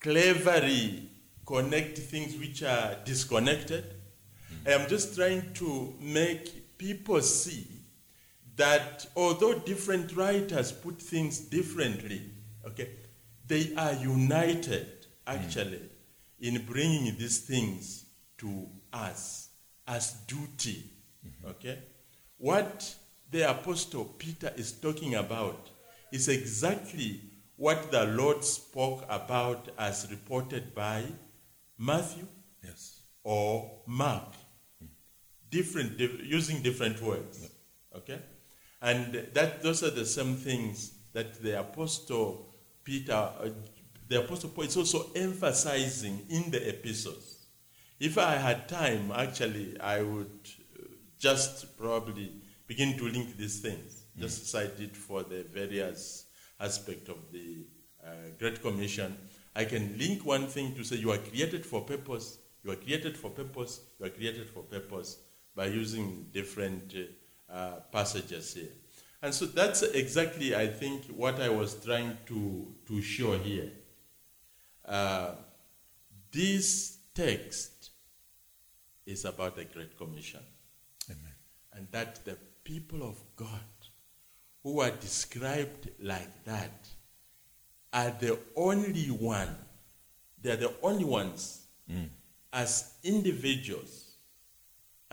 cleverly 0.00 1.10
connect 1.46 1.98
things 1.98 2.36
which 2.36 2.62
are 2.62 2.96
disconnected. 3.04 3.84
I 4.66 4.70
am 4.70 4.88
just 4.88 5.14
trying 5.14 5.52
to 5.54 5.94
make 6.00 6.78
people 6.78 7.20
see 7.20 7.66
that 8.56 9.06
although 9.16 9.58
different 9.58 10.16
writers 10.16 10.72
put 10.72 11.00
things 11.00 11.38
differently, 11.38 12.22
okay, 12.66 12.88
they 13.46 13.74
are 13.76 13.92
united 13.94 15.06
actually 15.26 15.82
in 16.40 16.64
bringing 16.64 17.16
these 17.18 17.40
things 17.40 18.06
to 18.38 18.66
us 18.92 19.48
as 19.86 20.12
duty. 20.26 20.84
Mm-hmm. 21.26 21.48
Okay? 21.50 21.78
What 22.38 22.94
the 23.30 23.50
Apostle 23.50 24.04
Peter 24.18 24.52
is 24.56 24.72
talking 24.72 25.14
about 25.16 25.70
is 26.12 26.28
exactly 26.28 27.20
what 27.56 27.90
the 27.90 28.04
Lord 28.06 28.44
spoke 28.44 29.04
about 29.08 29.68
as 29.78 30.10
reported 30.10 30.74
by 30.74 31.04
Matthew 31.78 32.26
Yes. 32.62 33.00
or 33.22 33.82
Mark. 33.86 34.34
Different, 35.54 35.96
dif- 35.96 36.20
using 36.24 36.62
different 36.62 37.00
words. 37.00 37.48
Okay? 37.94 38.18
And 38.82 39.28
that 39.34 39.62
those 39.62 39.84
are 39.84 39.90
the 39.90 40.04
same 40.04 40.34
things 40.34 40.94
that 41.12 41.40
the 41.40 41.60
Apostle 41.60 42.52
Peter, 42.82 43.12
uh, 43.12 43.50
the 44.08 44.24
Apostle 44.24 44.50
Paul 44.50 44.64
is 44.64 44.76
also 44.76 45.12
emphasizing 45.14 46.26
in 46.28 46.50
the 46.50 46.68
epistles. 46.68 47.46
If 48.00 48.18
I 48.18 48.32
had 48.32 48.68
time, 48.68 49.12
actually, 49.14 49.80
I 49.80 50.02
would 50.02 50.40
uh, 50.76 50.86
just 51.20 51.78
probably 51.78 52.32
begin 52.66 52.98
to 52.98 53.04
link 53.04 53.36
these 53.36 53.60
things, 53.60 54.02
just 54.18 54.42
as 54.42 54.54
I 54.56 54.76
did 54.76 54.96
for 54.96 55.22
the 55.22 55.44
various 55.44 56.26
aspect 56.58 57.08
of 57.08 57.18
the 57.30 57.64
uh, 58.04 58.08
Great 58.40 58.60
Commission. 58.60 59.16
I 59.54 59.66
can 59.66 59.96
link 59.98 60.26
one 60.26 60.48
thing 60.48 60.74
to 60.74 60.82
say 60.82 60.96
you 60.96 61.12
are 61.12 61.18
created 61.18 61.64
for 61.64 61.82
purpose, 61.82 62.38
you 62.64 62.72
are 62.72 62.76
created 62.76 63.16
for 63.16 63.30
purpose, 63.30 63.80
you 64.00 64.06
are 64.06 64.10
created 64.10 64.50
for 64.50 64.64
purpose 64.64 65.18
by 65.54 65.66
using 65.66 66.26
different 66.32 66.94
uh, 67.52 67.76
passages 67.92 68.54
here. 68.54 68.72
And 69.22 69.32
so 69.32 69.46
that's 69.46 69.82
exactly, 69.82 70.54
I 70.54 70.66
think, 70.66 71.06
what 71.06 71.40
I 71.40 71.48
was 71.48 71.82
trying 71.82 72.18
to, 72.26 72.74
to 72.86 73.00
show 73.00 73.38
here. 73.38 73.70
Uh, 74.84 75.30
this 76.30 76.98
text 77.14 77.90
is 79.06 79.24
about 79.24 79.56
the 79.56 79.64
Great 79.64 79.96
Commission 79.96 80.40
Amen. 81.08 81.32
and 81.72 81.88
that 81.92 82.24
the 82.24 82.36
people 82.64 83.02
of 83.02 83.16
God 83.36 83.48
who 84.62 84.80
are 84.80 84.90
described 84.90 85.90
like 86.02 86.44
that 86.44 86.88
are 87.92 88.10
the 88.18 88.38
only 88.56 89.06
one, 89.06 89.56
they 90.42 90.50
are 90.50 90.56
the 90.56 90.72
only 90.82 91.04
ones 91.04 91.66
as 92.52 92.94
individuals 93.04 94.03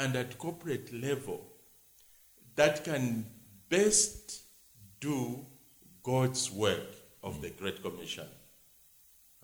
and 0.01 0.15
at 0.15 0.38
corporate 0.38 0.91
level 0.93 1.39
that 2.55 2.84
can 2.84 3.25
best 3.70 4.41
do 5.00 5.46
God's 6.03 6.51
work 6.51 6.89
of 7.24 7.41
the 7.41 7.51
Great 7.51 7.81
Commission. 7.84 8.27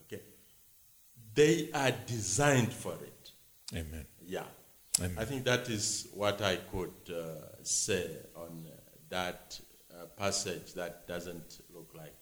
Okay? 0.02 0.22
They 1.36 1.70
are 1.74 1.94
designed 2.08 2.74
for 2.74 2.94
it. 2.94 3.32
Amen. 3.74 4.06
Yeah. 4.26 4.44
Amen. 5.00 5.16
I 5.20 5.26
think 5.26 5.44
that 5.44 5.70
is 5.70 6.08
what 6.14 6.42
I 6.42 6.56
could 6.72 6.98
uh, 7.12 7.62
say 7.62 8.08
on 8.36 8.66
uh, 8.66 8.72
that 9.10 9.60
uh, 9.92 10.06
passage 10.18 10.74
that 10.74 11.08
doesn't 11.08 11.62
look 11.74 11.92
like 11.96 12.16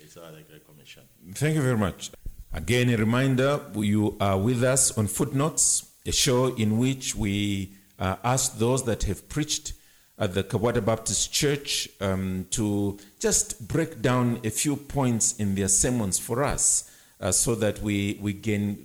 it's 0.00 0.16
uh, 0.16 0.32
the 0.34 0.42
Great 0.42 0.66
Commission. 0.66 1.04
Thank 1.34 1.54
you 1.54 1.62
very 1.62 1.78
much. 1.78 2.10
Again, 2.52 2.90
a 2.90 2.96
reminder 2.96 3.60
you 3.76 4.16
are 4.20 4.36
with 4.36 4.64
us 4.64 4.98
on 4.98 5.06
Footnotes, 5.06 5.91
a 6.06 6.12
show 6.12 6.54
in 6.54 6.78
which 6.78 7.14
we 7.14 7.74
uh, 7.98 8.16
ask 8.24 8.58
those 8.58 8.84
that 8.84 9.04
have 9.04 9.28
preached 9.28 9.74
at 10.18 10.34
the 10.34 10.44
Kabwata 10.44 10.84
Baptist 10.84 11.32
Church 11.32 11.88
um, 12.00 12.46
to 12.50 12.98
just 13.18 13.66
break 13.66 14.02
down 14.02 14.40
a 14.44 14.50
few 14.50 14.76
points 14.76 15.36
in 15.38 15.54
their 15.54 15.68
sermons 15.68 16.18
for 16.18 16.42
us 16.44 16.90
uh, 17.20 17.32
so 17.32 17.54
that 17.54 17.80
we, 17.80 18.18
we 18.20 18.32
gain 18.32 18.84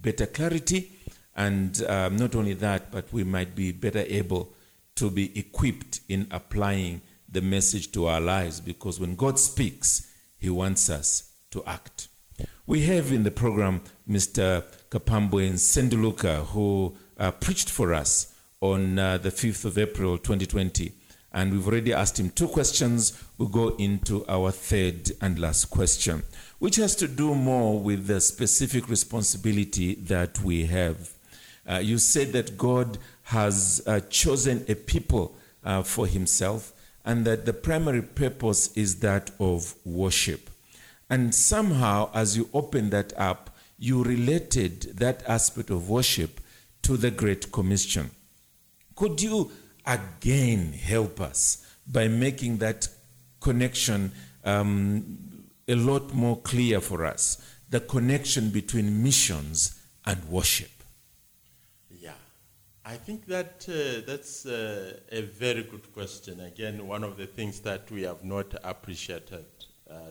better 0.00 0.26
clarity. 0.26 0.92
And 1.36 1.82
um, 1.84 2.16
not 2.16 2.34
only 2.34 2.54
that, 2.54 2.90
but 2.90 3.12
we 3.12 3.24
might 3.24 3.54
be 3.54 3.72
better 3.72 4.04
able 4.06 4.54
to 4.96 5.10
be 5.10 5.38
equipped 5.38 6.00
in 6.08 6.26
applying 6.30 7.00
the 7.28 7.40
message 7.40 7.92
to 7.92 8.06
our 8.06 8.20
lives 8.20 8.60
because 8.60 8.98
when 8.98 9.14
God 9.14 9.38
speaks, 9.38 10.12
He 10.38 10.50
wants 10.50 10.90
us 10.90 11.30
to 11.50 11.62
act. 11.66 12.08
We 12.66 12.82
have 12.86 13.12
in 13.12 13.22
the 13.22 13.30
program 13.30 13.82
Mr. 14.08 14.64
Kapambwe 14.90 15.52
Sendeluka, 15.54 16.46
who 16.46 16.96
uh, 17.18 17.30
preached 17.32 17.68
for 17.68 17.92
us 17.92 18.34
on 18.60 18.98
uh, 18.98 19.18
the 19.18 19.30
5th 19.30 19.64
of 19.64 19.78
April 19.78 20.18
2020. 20.18 20.92
And 21.32 21.52
we've 21.52 21.66
already 21.66 21.92
asked 21.92 22.18
him 22.18 22.30
two 22.30 22.48
questions. 22.48 23.22
We'll 23.36 23.48
go 23.48 23.76
into 23.76 24.24
our 24.28 24.50
third 24.50 25.12
and 25.20 25.38
last 25.38 25.66
question, 25.66 26.22
which 26.58 26.76
has 26.76 26.96
to 26.96 27.08
do 27.08 27.34
more 27.34 27.78
with 27.78 28.06
the 28.06 28.20
specific 28.20 28.88
responsibility 28.88 29.94
that 29.94 30.40
we 30.40 30.66
have. 30.66 31.10
Uh, 31.68 31.78
you 31.78 31.98
said 31.98 32.32
that 32.32 32.56
God 32.56 32.96
has 33.24 33.82
uh, 33.86 34.00
chosen 34.08 34.64
a 34.68 34.74
people 34.74 35.36
uh, 35.64 35.82
for 35.82 36.06
himself 36.06 36.72
and 37.04 37.26
that 37.26 37.44
the 37.44 37.52
primary 37.52 38.02
purpose 38.02 38.74
is 38.76 39.00
that 39.00 39.30
of 39.38 39.74
worship. 39.84 40.48
And 41.10 41.34
somehow, 41.34 42.10
as 42.14 42.36
you 42.36 42.48
open 42.54 42.90
that 42.90 43.12
up, 43.18 43.54
you 43.78 44.02
related 44.02 44.98
that 44.98 45.22
aspect 45.28 45.70
of 45.70 45.88
worship 45.88 46.40
to 46.82 46.96
the 46.96 47.10
Great 47.10 47.52
Commission. 47.52 48.10
Could 48.96 49.22
you 49.22 49.52
again 49.86 50.72
help 50.72 51.20
us 51.20 51.64
by 51.86 52.08
making 52.08 52.58
that 52.58 52.88
connection 53.40 54.12
um, 54.44 55.46
a 55.68 55.74
lot 55.74 56.12
more 56.12 56.38
clear 56.40 56.80
for 56.80 57.06
us? 57.06 57.40
The 57.70 57.80
connection 57.80 58.50
between 58.50 59.02
missions 59.02 59.80
and 60.04 60.24
worship. 60.28 60.70
Yeah. 62.00 62.12
I 62.84 62.96
think 62.96 63.26
that 63.26 63.66
uh, 63.68 64.06
that's 64.06 64.46
uh, 64.46 64.98
a 65.12 65.22
very 65.22 65.62
good 65.62 65.92
question. 65.92 66.40
Again, 66.40 66.86
one 66.86 67.04
of 67.04 67.16
the 67.16 67.26
things 67.26 67.60
that 67.60 67.90
we 67.90 68.02
have 68.02 68.24
not 68.24 68.54
appreciated 68.64 69.44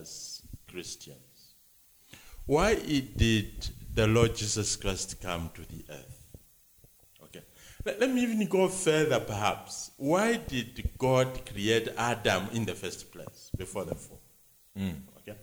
as 0.00 0.42
Christians. 0.70 1.27
Why 2.48 2.76
did 2.76 3.68
the 3.92 4.06
Lord 4.06 4.34
Jesus 4.34 4.74
Christ 4.74 5.20
come 5.20 5.50
to 5.52 5.60
the 5.60 5.84
earth? 5.90 6.26
Okay. 7.24 7.42
Let, 7.84 8.00
let 8.00 8.10
me 8.10 8.22
even 8.22 8.46
go 8.46 8.68
further, 8.68 9.20
perhaps. 9.20 9.90
Why 9.98 10.36
did 10.36 10.90
God 10.96 11.44
create 11.44 11.90
Adam 11.98 12.48
in 12.54 12.64
the 12.64 12.72
first 12.72 13.12
place 13.12 13.50
before 13.54 13.84
the 13.84 13.94
fall? 13.94 14.22
Okay? 15.18 15.36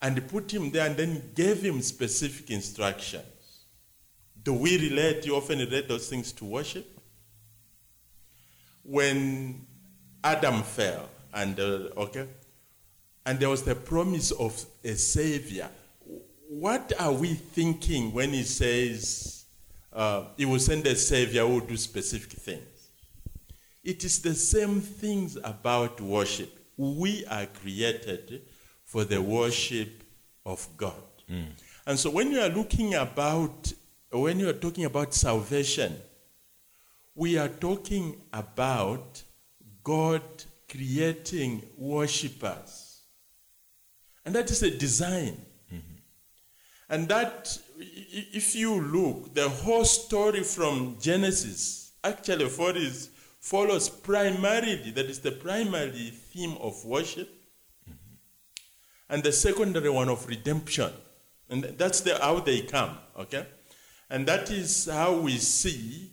And 0.00 0.28
put 0.28 0.54
him 0.54 0.70
there 0.70 0.86
and 0.86 0.96
then 0.96 1.32
gave 1.34 1.62
him 1.62 1.82
specific 1.82 2.48
instructions. 2.52 3.24
Do 4.40 4.52
we 4.52 4.78
relate, 4.78 5.26
you 5.26 5.34
often 5.34 5.58
relate 5.58 5.88
those 5.88 6.08
things 6.08 6.30
to 6.34 6.44
worship? 6.44 6.86
When 8.84 9.66
Adam 10.22 10.62
fell, 10.62 11.08
and 11.34 11.58
uh, 11.58 11.88
okay, 11.96 12.28
and 13.26 13.40
there 13.40 13.48
was 13.48 13.64
the 13.64 13.74
promise 13.74 14.30
of 14.30 14.64
a 14.84 14.94
savior. 14.94 15.68
What 16.50 16.94
are 16.98 17.12
we 17.12 17.34
thinking 17.34 18.10
when 18.12 18.32
he 18.32 18.42
says 18.42 19.44
uh, 19.92 20.24
he 20.38 20.46
will 20.46 20.58
send 20.58 20.86
a 20.86 20.96
savior 20.96 21.46
who 21.46 21.54
will 21.54 21.60
do 21.60 21.76
specific 21.76 22.32
things? 22.32 22.88
It 23.84 24.02
is 24.02 24.22
the 24.22 24.34
same 24.34 24.80
things 24.80 25.36
about 25.44 26.00
worship. 26.00 26.58
We 26.78 27.26
are 27.26 27.44
created 27.46 28.42
for 28.84 29.04
the 29.04 29.20
worship 29.20 30.02
of 30.46 30.66
God. 30.78 30.94
And 31.86 31.98
so 31.98 32.08
when 32.08 32.30
you 32.30 32.40
are 32.40 32.48
looking 32.48 32.94
about, 32.94 33.70
when 34.10 34.38
you 34.40 34.48
are 34.48 34.54
talking 34.54 34.86
about 34.86 35.12
salvation, 35.12 35.96
we 37.14 37.36
are 37.36 37.48
talking 37.48 38.22
about 38.32 39.22
God 39.84 40.22
creating 40.70 41.62
worshippers. 41.76 43.02
And 44.24 44.34
that 44.34 44.50
is 44.50 44.62
a 44.62 44.70
design. 44.70 45.44
And 46.90 47.08
that, 47.08 47.58
if 47.78 48.54
you 48.54 48.80
look, 48.80 49.34
the 49.34 49.48
whole 49.48 49.84
story 49.84 50.42
from 50.42 50.96
Genesis 51.00 51.92
actually 52.02 52.48
follows, 52.48 53.10
follows 53.40 53.88
primarily, 53.88 54.90
that 54.92 55.06
is 55.06 55.20
the 55.20 55.32
primary 55.32 56.10
theme 56.10 56.56
of 56.60 56.82
worship, 56.84 57.28
mm-hmm. 57.88 58.14
and 59.10 59.22
the 59.22 59.32
secondary 59.32 59.90
one 59.90 60.08
of 60.08 60.26
redemption. 60.26 60.90
And 61.50 61.64
that's 61.64 62.00
the, 62.00 62.18
how 62.18 62.40
they 62.40 62.62
come, 62.62 62.98
okay? 63.18 63.46
And 64.10 64.26
that 64.26 64.50
is 64.50 64.86
how 64.86 65.20
we 65.20 65.36
see 65.36 66.10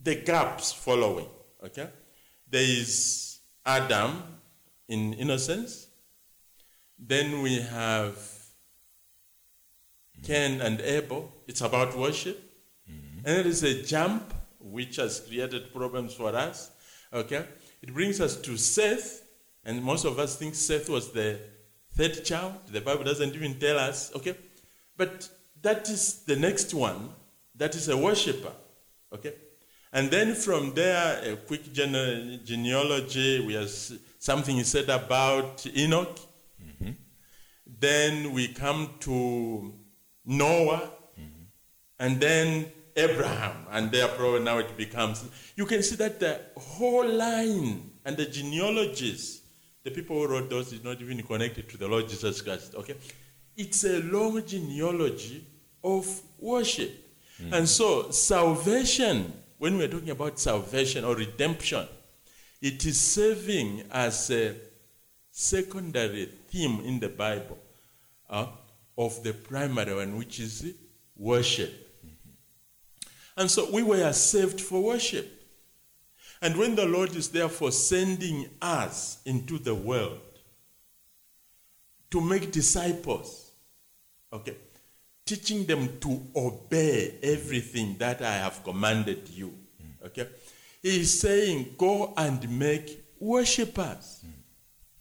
the 0.00 0.14
gaps 0.14 0.72
following, 0.72 1.28
okay? 1.64 1.88
There 2.48 2.62
is 2.62 3.40
Adam 3.64 4.22
in 4.88 5.14
innocence, 5.14 5.88
then 6.96 7.42
we 7.42 7.60
have 7.60 8.16
Cain 10.22 10.60
and 10.60 10.80
Abel. 10.80 11.32
It's 11.46 11.60
about 11.60 11.96
worship. 11.96 12.42
And 13.26 13.36
there 13.36 13.46
is 13.46 13.64
a 13.64 13.82
jump 13.82 14.32
which 14.60 14.96
has 14.96 15.20
created 15.20 15.74
problems 15.74 16.14
for 16.14 16.34
us. 16.34 16.70
Okay? 17.12 17.44
It 17.82 17.92
brings 17.92 18.20
us 18.20 18.36
to 18.36 18.56
Seth, 18.56 19.22
and 19.64 19.82
most 19.82 20.04
of 20.04 20.18
us 20.18 20.36
think 20.36 20.54
Seth 20.54 20.88
was 20.88 21.10
the 21.10 21.40
third 21.94 22.24
child. 22.24 22.54
The 22.68 22.80
Bible 22.80 23.02
doesn't 23.02 23.34
even 23.34 23.58
tell 23.58 23.78
us. 23.78 24.14
Okay? 24.14 24.36
But 24.96 25.28
that 25.62 25.88
is 25.88 26.22
the 26.24 26.36
next 26.36 26.72
one. 26.72 27.10
That 27.56 27.74
is 27.74 27.88
a 27.88 27.96
worshiper. 27.96 28.52
Okay? 29.12 29.34
And 29.92 30.10
then 30.10 30.34
from 30.34 30.74
there, 30.74 31.32
a 31.32 31.36
quick 31.36 31.72
gene- 31.72 32.40
genealogy. 32.44 33.44
We 33.44 33.54
have 33.54 33.70
something 34.18 34.58
is 34.58 34.68
said 34.68 34.88
about 34.88 35.66
Enoch. 35.76 36.18
Mm-hmm. 36.62 36.90
Then 37.66 38.32
we 38.32 38.48
come 38.48 38.90
to 39.00 39.74
Noah, 40.26 40.90
and 41.98 42.20
then 42.20 42.66
Abraham, 42.96 43.66
and 43.70 43.90
therefore 43.90 44.40
now 44.40 44.58
it 44.58 44.76
becomes. 44.76 45.24
You 45.54 45.66
can 45.66 45.82
see 45.82 45.96
that 45.96 46.18
the 46.18 46.40
whole 46.56 47.06
line 47.06 47.90
and 48.04 48.16
the 48.16 48.26
genealogies, 48.26 49.42
the 49.84 49.90
people 49.90 50.16
who 50.16 50.26
wrote 50.26 50.50
those 50.50 50.72
is 50.72 50.82
not 50.82 51.00
even 51.00 51.22
connected 51.22 51.68
to 51.68 51.76
the 51.78 51.86
Lord 51.86 52.08
Jesus 52.08 52.42
Christ. 52.42 52.74
Okay, 52.74 52.96
it's 53.56 53.84
a 53.84 54.02
long 54.02 54.44
genealogy 54.46 55.44
of 55.82 56.06
worship, 56.38 56.92
and 57.52 57.68
so 57.68 58.10
salvation. 58.10 59.32
When 59.58 59.78
we're 59.78 59.88
talking 59.88 60.10
about 60.10 60.38
salvation 60.38 61.02
or 61.02 61.14
redemption, 61.14 61.86
it 62.60 62.84
is 62.84 63.00
serving 63.00 63.84
as 63.90 64.30
a 64.30 64.54
secondary 65.30 66.26
theme 66.50 66.80
in 66.80 67.00
the 67.00 67.08
Bible 67.08 67.58
uh, 68.28 68.46
of 68.98 69.22
the 69.22 69.32
primary 69.32 69.94
one, 69.94 70.16
which 70.16 70.40
is 70.40 70.74
worship. 71.16 71.86
And 73.36 73.50
so 73.50 73.70
we 73.70 73.82
were 73.82 74.12
saved 74.12 74.60
for 74.60 74.82
worship. 74.82 75.32
And 76.40 76.56
when 76.56 76.74
the 76.74 76.86
Lord 76.86 77.14
is 77.14 77.28
therefore 77.28 77.72
sending 77.72 78.48
us 78.60 79.18
into 79.24 79.58
the 79.58 79.74
world 79.74 80.20
to 82.10 82.20
make 82.20 82.52
disciples, 82.52 83.52
okay, 84.32 84.56
teaching 85.24 85.64
them 85.64 85.98
to 86.00 86.22
obey 86.34 87.18
everything 87.22 87.96
that 87.98 88.22
I 88.22 88.34
have 88.34 88.62
commanded 88.64 89.28
you, 89.28 89.54
okay, 90.04 90.28
He 90.82 91.00
is 91.00 91.20
saying, 91.20 91.74
go 91.76 92.14
and 92.16 92.48
make 92.58 93.04
worshippers. 93.18 94.24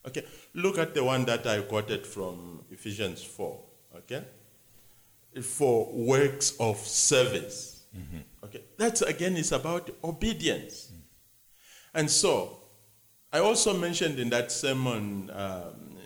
Okay, 0.07 0.25
look 0.53 0.77
at 0.77 0.93
the 0.93 1.03
one 1.03 1.25
that 1.25 1.45
I 1.47 1.61
quoted 1.61 2.05
from 2.05 2.63
Ephesians 2.69 3.23
4. 3.23 3.64
Okay, 4.05 4.23
for 5.41 5.91
works 5.91 6.53
of 6.59 6.77
service. 6.77 7.85
Okay, 8.43 8.61
that's 8.77 9.01
again 9.01 9.35
is 9.35 9.51
about 9.51 9.89
obedience. 10.03 10.91
And 11.93 12.09
so, 12.11 12.59
I 13.31 13.39
also 13.39 13.77
mentioned 13.77 14.19
in 14.19 14.29
that 14.29 14.51
sermon, 14.51 15.31
um, 15.33 15.97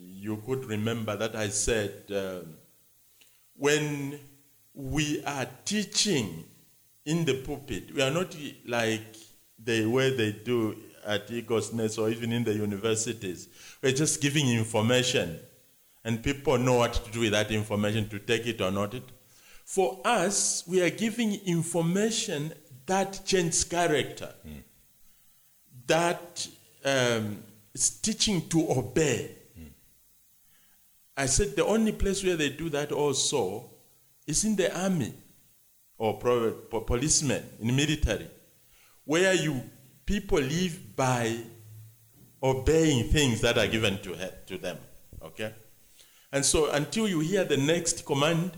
you 0.00 0.42
could 0.46 0.64
remember 0.64 1.16
that 1.16 1.36
I 1.36 1.48
said, 1.48 1.92
um, 2.10 2.56
when 3.56 4.18
we 4.72 5.22
are 5.24 5.46
teaching 5.64 6.44
in 7.04 7.24
the 7.24 7.34
pulpit, 7.42 7.94
we 7.94 8.00
are 8.00 8.10
not 8.10 8.34
like 8.66 9.16
the 9.62 9.86
way 9.86 10.16
they 10.16 10.32
do 10.32 10.76
at 11.04 11.30
Eagles 11.30 11.72
Nest 11.72 11.98
or 11.98 12.08
even 12.10 12.32
in 12.32 12.44
the 12.44 12.54
universities. 12.54 13.48
We're 13.82 13.92
just 13.92 14.20
giving 14.20 14.48
information, 14.48 15.38
and 16.04 16.22
people 16.22 16.58
know 16.58 16.74
what 16.74 16.92
to 16.92 17.10
do 17.10 17.20
with 17.20 17.32
that 17.32 17.50
information 17.50 18.08
to 18.10 18.18
take 18.18 18.46
it 18.46 18.60
or 18.60 18.70
not 18.70 18.94
it. 18.94 19.02
For 19.64 20.00
us, 20.04 20.62
we 20.66 20.82
are 20.82 20.90
giving 20.90 21.34
information 21.46 22.52
that 22.86 23.22
changes 23.24 23.64
character, 23.64 24.34
that 25.86 26.46
um, 26.84 27.42
is 27.72 27.90
teaching 27.90 28.46
to 28.50 28.70
obey. 28.70 29.30
I 31.16 31.26
said 31.26 31.56
the 31.56 31.64
only 31.64 31.92
place 31.92 32.22
where 32.24 32.36
they 32.36 32.50
do 32.50 32.68
that 32.70 32.92
also 32.92 33.70
is 34.26 34.44
in 34.44 34.56
the 34.56 34.76
army 34.78 35.14
or 35.96 36.18
policemen 36.18 37.42
in 37.60 37.68
the 37.68 37.72
military, 37.72 38.28
where 39.04 39.32
you 39.32 39.62
people 40.04 40.40
live 40.40 40.96
by 40.96 41.38
obeying 42.42 43.08
things 43.10 43.40
that 43.40 43.56
are 43.56 43.66
given 43.66 43.98
to, 44.02 44.14
to 44.46 44.58
them. 44.58 44.76
Okay? 45.22 45.54
And 46.34 46.44
so 46.44 46.68
until 46.72 47.06
you 47.08 47.20
hear 47.20 47.44
the 47.44 47.56
next 47.56 48.04
command, 48.04 48.50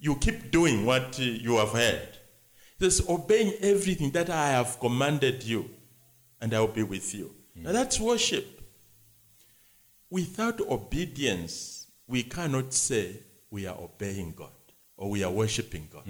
you 0.00 0.16
keep 0.16 0.50
doing 0.50 0.86
what 0.86 1.20
uh, 1.20 1.22
you 1.22 1.58
have 1.58 1.68
heard. 1.68 2.08
Just 2.80 3.06
obeying 3.10 3.52
everything 3.60 4.10
that 4.12 4.30
I 4.30 4.48
have 4.52 4.80
commanded 4.80 5.42
you, 5.42 5.68
and 6.40 6.54
I 6.54 6.60
will 6.60 6.68
be 6.68 6.82
with 6.82 7.14
you. 7.14 7.30
Now 7.54 7.72
that's 7.72 8.00
worship. 8.00 8.62
Without 10.08 10.62
obedience, 10.62 11.88
we 12.06 12.22
cannot 12.22 12.72
say 12.72 13.20
we 13.50 13.66
are 13.66 13.76
obeying 13.78 14.32
God 14.34 14.52
or 14.96 15.10
we 15.10 15.22
are 15.24 15.30
worshiping 15.30 15.88
God. 15.92 16.04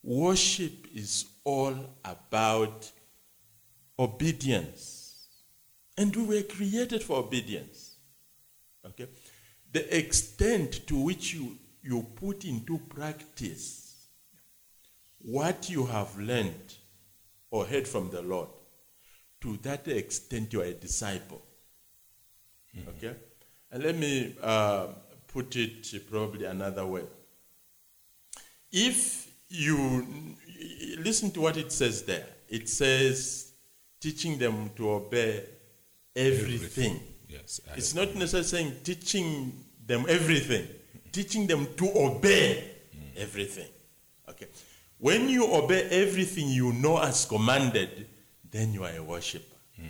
Worship 0.00 0.86
is 0.94 1.24
all 1.42 1.74
about 2.04 2.88
obedience. 3.98 5.26
And 5.98 6.14
we 6.14 6.22
were 6.22 6.42
created 6.42 7.02
for 7.02 7.16
obedience. 7.18 7.96
Okay? 8.86 9.08
The 9.74 9.98
extent 9.98 10.86
to 10.86 10.96
which 10.96 11.34
you, 11.34 11.58
you 11.82 12.06
put 12.14 12.44
into 12.44 12.78
practice 12.78 14.06
what 15.20 15.68
you 15.68 15.84
have 15.86 16.16
learned 16.16 16.76
or 17.50 17.66
heard 17.66 17.88
from 17.88 18.08
the 18.10 18.22
Lord, 18.22 18.48
to 19.40 19.56
that 19.62 19.88
extent 19.88 20.52
you 20.52 20.60
are 20.60 20.66
a 20.66 20.74
disciple. 20.74 21.42
Okay? 22.88 23.16
And 23.72 23.82
let 23.82 23.96
me 23.96 24.36
uh, 24.40 24.86
put 25.26 25.56
it 25.56 26.08
probably 26.08 26.44
another 26.44 26.86
way. 26.86 27.02
If 28.70 29.28
you 29.48 30.36
listen 30.98 31.32
to 31.32 31.40
what 31.40 31.56
it 31.56 31.72
says 31.72 32.04
there, 32.04 32.26
it 32.48 32.68
says 32.68 33.52
teaching 33.98 34.38
them 34.38 34.70
to 34.76 34.88
obey 34.88 35.44
everything. 36.14 37.00
Yes. 37.34 37.60
I 37.70 37.76
It's 37.76 37.94
not 37.94 38.14
necessarily 38.14 38.46
saying 38.46 38.76
teaching 38.84 39.52
them 39.86 40.06
everything, 40.08 40.66
teaching 41.12 41.46
them 41.46 41.66
to 41.76 41.90
obey 41.96 42.64
mm. 42.96 43.20
everything. 43.20 43.68
Okay. 44.28 44.46
When 44.98 45.28
you 45.28 45.52
obey 45.52 45.82
everything 45.90 46.48
you 46.48 46.72
know 46.72 46.98
as 46.98 47.26
commanded, 47.26 48.06
then 48.50 48.72
you 48.72 48.84
are 48.84 48.96
a 48.96 49.02
worshiper. 49.02 49.56
Mm. 49.80 49.88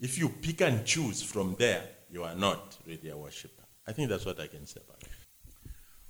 If 0.00 0.18
you 0.18 0.28
pick 0.28 0.60
and 0.60 0.84
choose 0.84 1.22
from 1.22 1.56
there, 1.58 1.82
you 2.10 2.24
are 2.24 2.34
not 2.34 2.76
really 2.86 3.10
a 3.10 3.16
worshiper. 3.16 3.62
I 3.86 3.92
think 3.92 4.08
that's 4.08 4.26
what 4.26 4.40
I 4.40 4.46
can 4.46 4.66
say 4.66 4.80
about 4.86 5.02
it. 5.02 5.08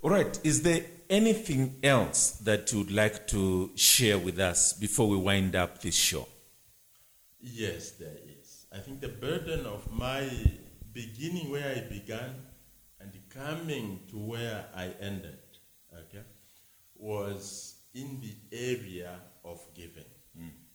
All 0.02 0.10
right. 0.10 0.38
Is 0.44 0.62
there 0.62 0.82
anything 1.08 1.76
else 1.82 2.32
that 2.44 2.72
you 2.72 2.78
would 2.80 2.92
like 2.92 3.26
to 3.28 3.70
share 3.74 4.18
with 4.18 4.38
us 4.38 4.72
before 4.72 5.08
we 5.08 5.16
wind 5.16 5.56
up 5.56 5.80
this 5.80 5.94
show? 5.94 6.28
Yes, 7.40 7.92
there. 7.92 8.16
I 8.74 8.78
think 8.78 9.00
the 9.00 9.08
burden 9.08 9.66
of 9.66 9.90
my 9.92 10.28
beginning 10.92 11.50
where 11.50 11.76
I 11.76 11.80
began 11.88 12.34
and 13.00 13.12
coming 13.28 14.00
to 14.10 14.18
where 14.18 14.64
I 14.74 14.92
ended, 15.00 15.38
okay, 15.92 16.24
was 16.96 17.76
in 17.94 18.20
the 18.20 18.34
area 18.52 19.20
of 19.44 19.60
giving. 19.74 20.04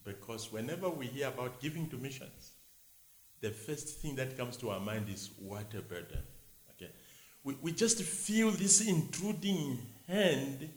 Because 0.03 0.51
whenever 0.51 0.89
we 0.89 1.07
hear 1.07 1.27
about 1.27 1.59
giving 1.59 1.88
to 1.89 1.97
missions, 1.97 2.53
the 3.41 3.51
first 3.51 3.99
thing 3.99 4.15
that 4.15 4.38
comes 4.38 4.57
to 4.57 4.69
our 4.69 4.79
mind 4.79 5.07
is 5.09 5.29
what 5.38 5.73
a 5.75 5.81
burden. 5.81 6.23
Okay? 6.71 6.91
We, 7.43 7.55
we 7.62 7.71
just 7.73 8.01
feel 8.01 8.51
this 8.51 8.81
intruding 8.88 9.77
hand 10.07 10.69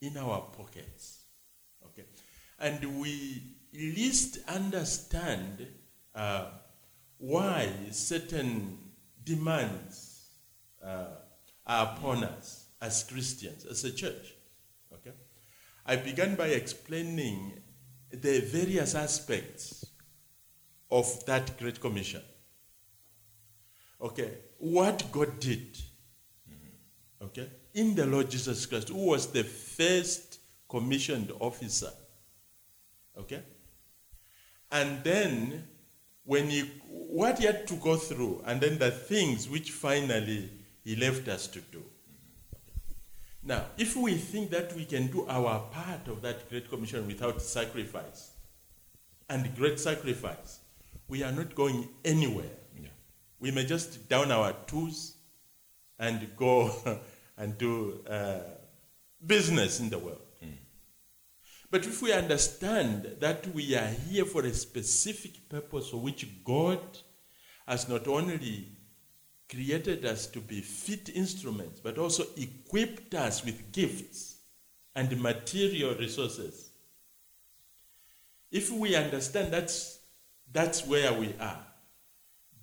in 0.00 0.16
our 0.16 0.40
pockets. 0.56 1.20
Okay? 1.86 2.04
And 2.58 3.00
we 3.00 3.42
least 3.72 4.38
understand 4.48 5.66
uh, 6.14 6.46
why 7.20 7.68
certain 7.90 8.78
demands 9.22 10.24
uh, 10.82 11.04
are 11.66 11.94
upon 11.94 12.24
us 12.24 12.66
as 12.80 13.04
Christians, 13.04 13.66
as 13.66 13.84
a 13.84 13.92
church. 13.92 14.34
Okay? 14.92 15.12
I 15.84 15.96
began 15.96 16.34
by 16.34 16.46
explaining 16.46 17.60
the 18.10 18.40
various 18.40 18.94
aspects 18.94 19.84
of 20.90 21.24
that 21.26 21.58
Great 21.58 21.78
Commission. 21.78 22.22
Okay, 24.00 24.30
what 24.56 25.12
God 25.12 25.38
did, 25.38 25.76
okay, 27.22 27.50
in 27.74 27.94
the 27.94 28.06
Lord 28.06 28.30
Jesus 28.30 28.64
Christ, 28.64 28.88
who 28.88 29.04
was 29.04 29.26
the 29.26 29.44
first 29.44 30.40
commissioned 30.70 31.30
officer, 31.38 31.90
okay, 33.18 33.42
and 34.72 35.04
then 35.04 35.68
when 36.30 36.48
he, 36.48 36.60
what 36.86 37.40
he 37.40 37.46
had 37.46 37.66
to 37.66 37.74
go 37.74 37.96
through, 37.96 38.40
and 38.46 38.60
then 38.60 38.78
the 38.78 38.88
things 38.88 39.48
which 39.48 39.72
finally 39.72 40.48
he 40.84 40.94
left 40.94 41.26
us 41.26 41.48
to 41.48 41.60
do. 41.72 41.82
Now, 43.42 43.64
if 43.76 43.96
we 43.96 44.14
think 44.14 44.50
that 44.50 44.72
we 44.76 44.84
can 44.84 45.08
do 45.08 45.26
our 45.26 45.58
part 45.72 46.06
of 46.06 46.22
that 46.22 46.48
Great 46.48 46.70
Commission 46.70 47.04
without 47.08 47.42
sacrifice 47.42 48.30
and 49.28 49.52
great 49.56 49.80
sacrifice, 49.80 50.60
we 51.08 51.24
are 51.24 51.32
not 51.32 51.56
going 51.56 51.88
anywhere. 52.04 52.54
Yeah. 52.80 52.90
We 53.40 53.50
may 53.50 53.64
just 53.64 54.08
down 54.08 54.30
our 54.30 54.52
tools 54.68 55.14
and 55.98 56.30
go 56.36 56.70
and 57.38 57.58
do 57.58 58.04
uh, 58.08 58.38
business 59.26 59.80
in 59.80 59.90
the 59.90 59.98
world. 59.98 60.22
But 61.70 61.86
if 61.86 62.02
we 62.02 62.12
understand 62.12 63.16
that 63.20 63.46
we 63.54 63.76
are 63.76 63.86
here 63.86 64.24
for 64.24 64.44
a 64.44 64.52
specific 64.52 65.48
purpose 65.48 65.90
for 65.90 65.98
which 65.98 66.26
God 66.44 66.80
has 67.66 67.88
not 67.88 68.08
only 68.08 68.66
created 69.48 70.04
us 70.04 70.26
to 70.28 70.40
be 70.40 70.60
fit 70.60 71.10
instruments, 71.14 71.80
but 71.80 71.98
also 71.98 72.24
equipped 72.36 73.14
us 73.14 73.44
with 73.44 73.72
gifts 73.72 74.38
and 74.96 75.20
material 75.20 75.94
resources. 75.94 76.70
If 78.50 78.72
we 78.72 78.96
understand 78.96 79.52
that's, 79.52 80.00
that's 80.52 80.84
where 80.86 81.12
we 81.12 81.34
are, 81.38 81.64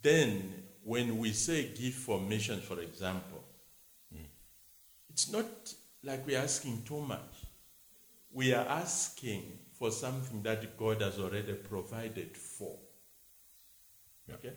then 0.02 0.63
when 0.84 1.17
we 1.17 1.32
say 1.32 1.70
give 1.74 1.93
for 1.93 2.20
missions, 2.20 2.63
for 2.63 2.80
example, 2.82 3.43
hmm. 4.13 4.24
it's 5.10 5.32
not 5.32 5.46
like 6.04 6.26
we're 6.28 6.39
asking 6.39 6.84
too 6.84 7.00
much. 7.02 7.37
We 8.38 8.54
are 8.54 8.67
asking 8.67 9.58
for 9.80 9.89
something 9.89 10.43
that 10.43 10.78
God 10.78 11.02
has 11.02 11.17
already 11.17 11.54
provided 11.54 12.38
for. 12.38 12.78
Okay? 14.32 14.54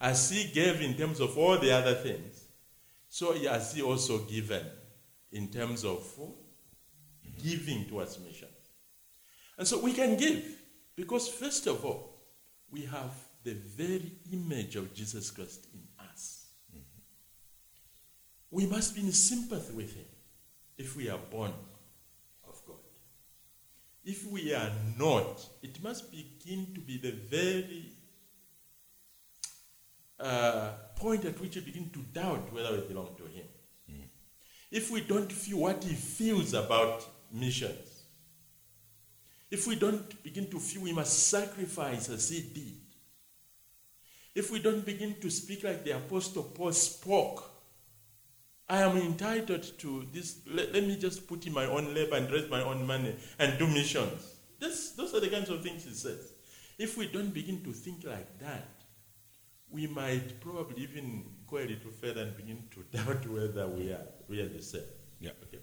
As 0.00 0.30
He 0.30 0.52
gave 0.52 0.80
in 0.80 0.94
terms 0.94 1.18
of 1.18 1.36
all 1.36 1.58
the 1.58 1.72
other 1.72 1.94
things, 1.94 2.44
so 3.08 3.32
has 3.32 3.74
He 3.74 3.82
also 3.82 4.18
given 4.18 4.64
in 5.32 5.48
terms 5.48 5.84
of 5.84 6.08
giving 7.42 7.86
towards 7.86 8.20
mission. 8.20 8.46
And 9.58 9.66
so 9.66 9.80
we 9.80 9.94
can 9.94 10.16
give 10.16 10.44
because, 10.94 11.28
first 11.28 11.66
of 11.66 11.84
all, 11.84 12.22
we 12.70 12.82
have 12.82 13.10
the 13.42 13.54
very 13.54 14.12
image 14.32 14.76
of 14.76 14.94
Jesus 14.94 15.32
Christ 15.32 15.66
in 15.74 15.80
us. 16.08 16.46
Mm-hmm. 16.70 17.00
We 18.52 18.66
must 18.66 18.94
be 18.94 19.00
in 19.00 19.10
sympathy 19.10 19.74
with 19.74 19.92
Him 19.92 20.06
if 20.78 20.96
we 20.96 21.10
are 21.10 21.18
born. 21.18 21.52
If 24.04 24.26
we 24.26 24.52
are 24.54 24.70
not, 24.98 25.48
it 25.62 25.82
must 25.82 26.10
begin 26.10 26.74
to 26.74 26.80
be 26.80 26.98
the 26.98 27.12
very 27.12 27.86
uh, 30.20 30.72
point 30.96 31.24
at 31.24 31.40
which 31.40 31.56
we 31.56 31.62
begin 31.62 31.90
to 31.90 32.00
doubt 32.12 32.52
whether 32.52 32.72
we 32.72 32.86
belong 32.86 33.14
to 33.16 33.24
Him. 33.24 33.46
If 34.70 34.90
we 34.90 35.02
don't 35.02 35.30
feel 35.30 35.58
what 35.58 35.84
He 35.84 35.94
feels 35.94 36.52
about 36.52 37.06
missions, 37.32 38.02
if 39.50 39.68
we 39.68 39.76
don't 39.76 40.22
begin 40.22 40.50
to 40.50 40.58
feel 40.58 40.82
we 40.82 40.92
must 40.92 41.28
sacrifice 41.28 42.08
as 42.08 42.28
He 42.28 42.40
did, 42.40 42.80
if 44.34 44.50
we 44.50 44.58
don't 44.58 44.84
begin 44.84 45.14
to 45.20 45.30
speak 45.30 45.62
like 45.62 45.84
the 45.84 45.92
Apostle 45.92 46.42
Paul 46.42 46.72
spoke, 46.72 47.53
I 48.68 48.80
am 48.80 48.96
entitled 48.96 49.78
to 49.78 50.06
this. 50.12 50.40
Let, 50.46 50.72
let 50.72 50.84
me 50.84 50.96
just 50.96 51.26
put 51.28 51.46
in 51.46 51.52
my 51.52 51.66
own 51.66 51.94
labor 51.94 52.16
and 52.16 52.30
raise 52.30 52.48
my 52.48 52.62
own 52.62 52.86
money 52.86 53.14
and 53.38 53.58
do 53.58 53.66
missions. 53.66 54.36
This, 54.58 54.92
those 54.92 55.14
are 55.14 55.20
the 55.20 55.28
kinds 55.28 55.50
of 55.50 55.62
things 55.62 55.84
he 55.84 55.92
says. 55.92 56.32
If 56.78 56.96
we 56.96 57.08
don't 57.08 57.32
begin 57.32 57.62
to 57.64 57.72
think 57.72 58.04
like 58.04 58.38
that, 58.40 58.68
we 59.70 59.86
might 59.86 60.40
probably 60.40 60.82
even 60.82 61.24
go 61.46 61.58
a 61.58 61.66
little 61.66 61.90
further 61.90 62.22
and 62.22 62.36
begin 62.36 62.64
to 62.70 62.82
doubt 62.96 63.28
whether 63.28 63.66
we 63.68 63.90
are 63.90 64.06
really 64.28 64.60
saved. 64.60 64.84
Yeah. 65.20 65.30
Okay. 65.44 65.62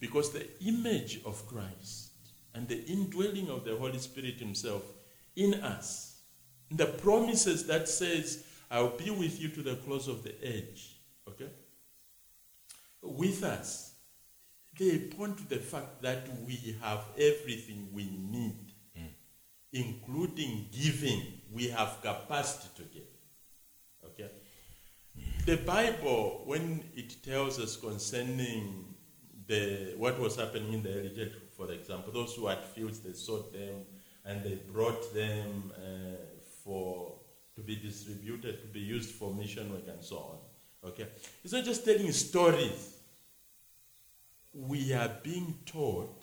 Because 0.00 0.32
the 0.32 0.46
image 0.66 1.20
of 1.24 1.46
Christ 1.46 2.10
and 2.54 2.66
the 2.66 2.84
indwelling 2.86 3.48
of 3.48 3.64
the 3.64 3.76
Holy 3.76 3.98
Spirit 3.98 4.40
Himself 4.40 4.82
in 5.36 5.54
us, 5.54 6.20
the 6.70 6.86
promises 6.86 7.66
that 7.66 7.88
says, 7.88 8.44
I'll 8.70 8.96
be 8.96 9.10
with 9.10 9.40
you 9.40 9.48
to 9.50 9.62
the 9.62 9.76
close 9.76 10.08
of 10.08 10.22
the 10.22 10.34
age, 10.42 10.96
okay? 11.28 11.50
With 13.02 13.42
us, 13.42 13.94
they 14.78 14.98
point 14.98 15.36
to 15.38 15.48
the 15.48 15.56
fact 15.56 16.02
that 16.02 16.28
we 16.46 16.76
have 16.80 17.04
everything 17.18 17.88
we 17.92 18.04
need, 18.04 18.72
including 19.72 20.68
giving. 20.72 21.22
We 21.50 21.68
have 21.68 22.00
capacity 22.00 22.68
to 22.76 22.82
give. 22.84 23.02
Okay? 24.06 24.30
The 25.44 25.56
Bible, 25.56 26.42
when 26.46 26.84
it 26.94 27.22
tells 27.22 27.58
us 27.58 27.76
concerning 27.76 28.94
the 29.46 29.94
what 29.96 30.18
was 30.18 30.36
happening 30.36 30.72
in 30.72 30.82
the 30.82 30.94
early 30.94 31.10
church, 31.10 31.32
for 31.56 31.70
example, 31.70 32.12
those 32.12 32.34
who 32.34 32.46
had 32.46 32.64
fields, 32.64 33.00
they 33.00 33.12
sowed 33.12 33.52
them 33.52 33.84
and 34.24 34.42
they 34.42 34.54
brought 34.54 35.12
them 35.12 35.72
uh, 35.76 36.16
for 36.64 37.18
to 37.56 37.60
be 37.60 37.76
distributed, 37.76 38.62
to 38.62 38.68
be 38.68 38.80
used 38.80 39.10
for 39.10 39.34
mission 39.34 39.70
work 39.72 39.86
and 39.88 40.02
so 40.02 40.16
on. 40.16 40.38
Okay, 40.84 41.06
it's 41.44 41.52
not 41.52 41.64
just 41.64 41.84
telling 41.84 42.10
stories. 42.12 42.96
We 44.52 44.92
are 44.92 45.10
being 45.22 45.58
taught 45.64 46.22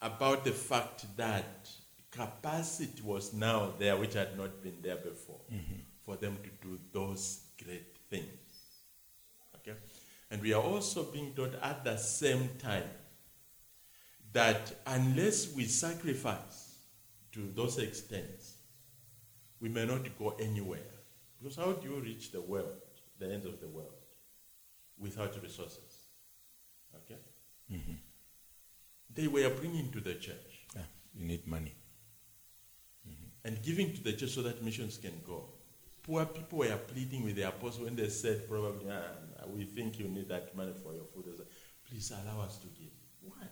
about 0.00 0.44
the 0.44 0.52
fact 0.52 1.04
that 1.16 1.68
capacity 2.10 3.02
was 3.02 3.32
now 3.32 3.72
there, 3.78 3.96
which 3.96 4.14
had 4.14 4.36
not 4.36 4.62
been 4.62 4.76
there 4.82 4.96
before, 4.96 5.40
mm-hmm. 5.52 5.80
for 6.04 6.16
them 6.16 6.38
to 6.42 6.68
do 6.68 6.78
those 6.92 7.40
great 7.62 7.96
things. 8.08 8.28
Okay? 9.56 9.76
And 10.30 10.40
we 10.40 10.52
are 10.52 10.62
also 10.62 11.04
being 11.04 11.32
taught 11.34 11.54
at 11.62 11.84
the 11.84 11.96
same 11.96 12.48
time 12.58 12.88
that 14.32 14.74
unless 14.86 15.54
we 15.54 15.64
sacrifice 15.64 16.76
to 17.32 17.50
those 17.54 17.78
extents, 17.78 18.54
we 19.60 19.68
may 19.68 19.86
not 19.86 20.18
go 20.18 20.34
anywhere. 20.40 20.93
Because 21.44 21.58
how 21.58 21.72
do 21.72 21.86
you 21.86 22.00
reach 22.00 22.32
the 22.32 22.40
world, 22.40 22.80
the 23.18 23.30
end 23.30 23.44
of 23.44 23.60
the 23.60 23.68
world, 23.68 23.92
without 24.98 25.36
resources? 25.42 26.06
Okay? 26.96 27.20
They 29.14 29.26
were 29.26 29.50
bringing 29.50 29.92
to 29.92 30.00
the 30.00 30.14
church 30.14 30.64
Yeah, 30.74 30.86
you 31.14 31.26
need 31.26 31.46
money. 31.46 31.74
and 33.44 33.62
giving 33.62 33.92
to 33.92 34.02
the 34.02 34.14
church 34.14 34.30
so 34.30 34.40
that 34.40 34.64
missions 34.64 34.96
can 34.96 35.20
go. 35.26 35.44
Poor 36.02 36.24
people 36.24 36.60
were 36.60 36.78
pleading 36.92 37.24
with 37.24 37.36
the 37.36 37.46
apostle 37.46 37.84
when 37.84 37.94
they 37.96 38.08
said, 38.08 38.48
probably, 38.48 38.90
ah, 38.90 39.44
we 39.54 39.64
think 39.64 39.98
you 39.98 40.08
need 40.08 40.30
that 40.30 40.56
money 40.56 40.72
for 40.82 40.94
your 40.94 41.04
food. 41.04 41.26
They 41.26 41.36
said, 41.36 41.46
Please 41.86 42.10
allow 42.10 42.40
us 42.40 42.56
to 42.56 42.68
give. 42.68 42.92
Why? 43.20 43.46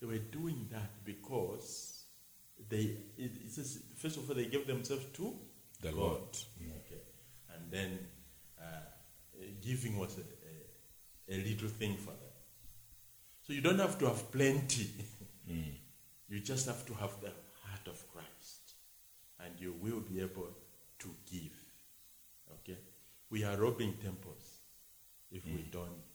they 0.00 0.06
were 0.06 0.18
doing 0.18 0.66
that 0.70 1.04
because 1.04 2.04
they, 2.70 2.96
it, 3.18 3.32
it 3.44 3.50
says, 3.50 3.82
first 3.96 4.16
of 4.16 4.28
all, 4.30 4.34
they 4.34 4.46
gave 4.46 4.66
themselves 4.66 5.04
to 5.14 5.34
The 5.80 5.88
God. 5.88 5.96
Lord. 5.96 6.36
Okay. 6.60 7.02
And 7.54 7.70
then 7.70 7.98
uh, 8.60 8.64
eh, 9.40 9.46
giving 9.62 9.98
was 9.98 10.16
a, 10.18 11.32
a, 11.32 11.36
a 11.36 11.44
little 11.44 11.68
thing 11.68 11.96
for 11.96 12.10
them. 12.10 12.34
So 13.46 13.52
you 13.52 13.60
don't 13.60 13.78
have 13.78 13.98
to 13.98 14.06
have 14.06 14.30
plenty. 14.30 14.90
Mm. 15.44 15.74
You 16.26 16.40
just 16.40 16.66
have 16.66 16.86
to 16.86 16.94
have 16.94 17.20
the 17.20 17.30
heart 17.62 17.86
of 17.86 18.02
Christ. 18.08 18.76
And 19.44 19.52
you 19.60 19.74
will 19.78 20.00
be 20.00 20.22
able 20.22 20.48
to 21.00 21.08
give. 21.30 21.52
Okay? 22.50 22.78
We 23.28 23.44
are 23.44 23.54
robbing 23.56 23.92
temples 24.02 24.60
if 25.30 25.44
we 25.44 25.52
mm. 25.52 25.70
don't 25.70 26.14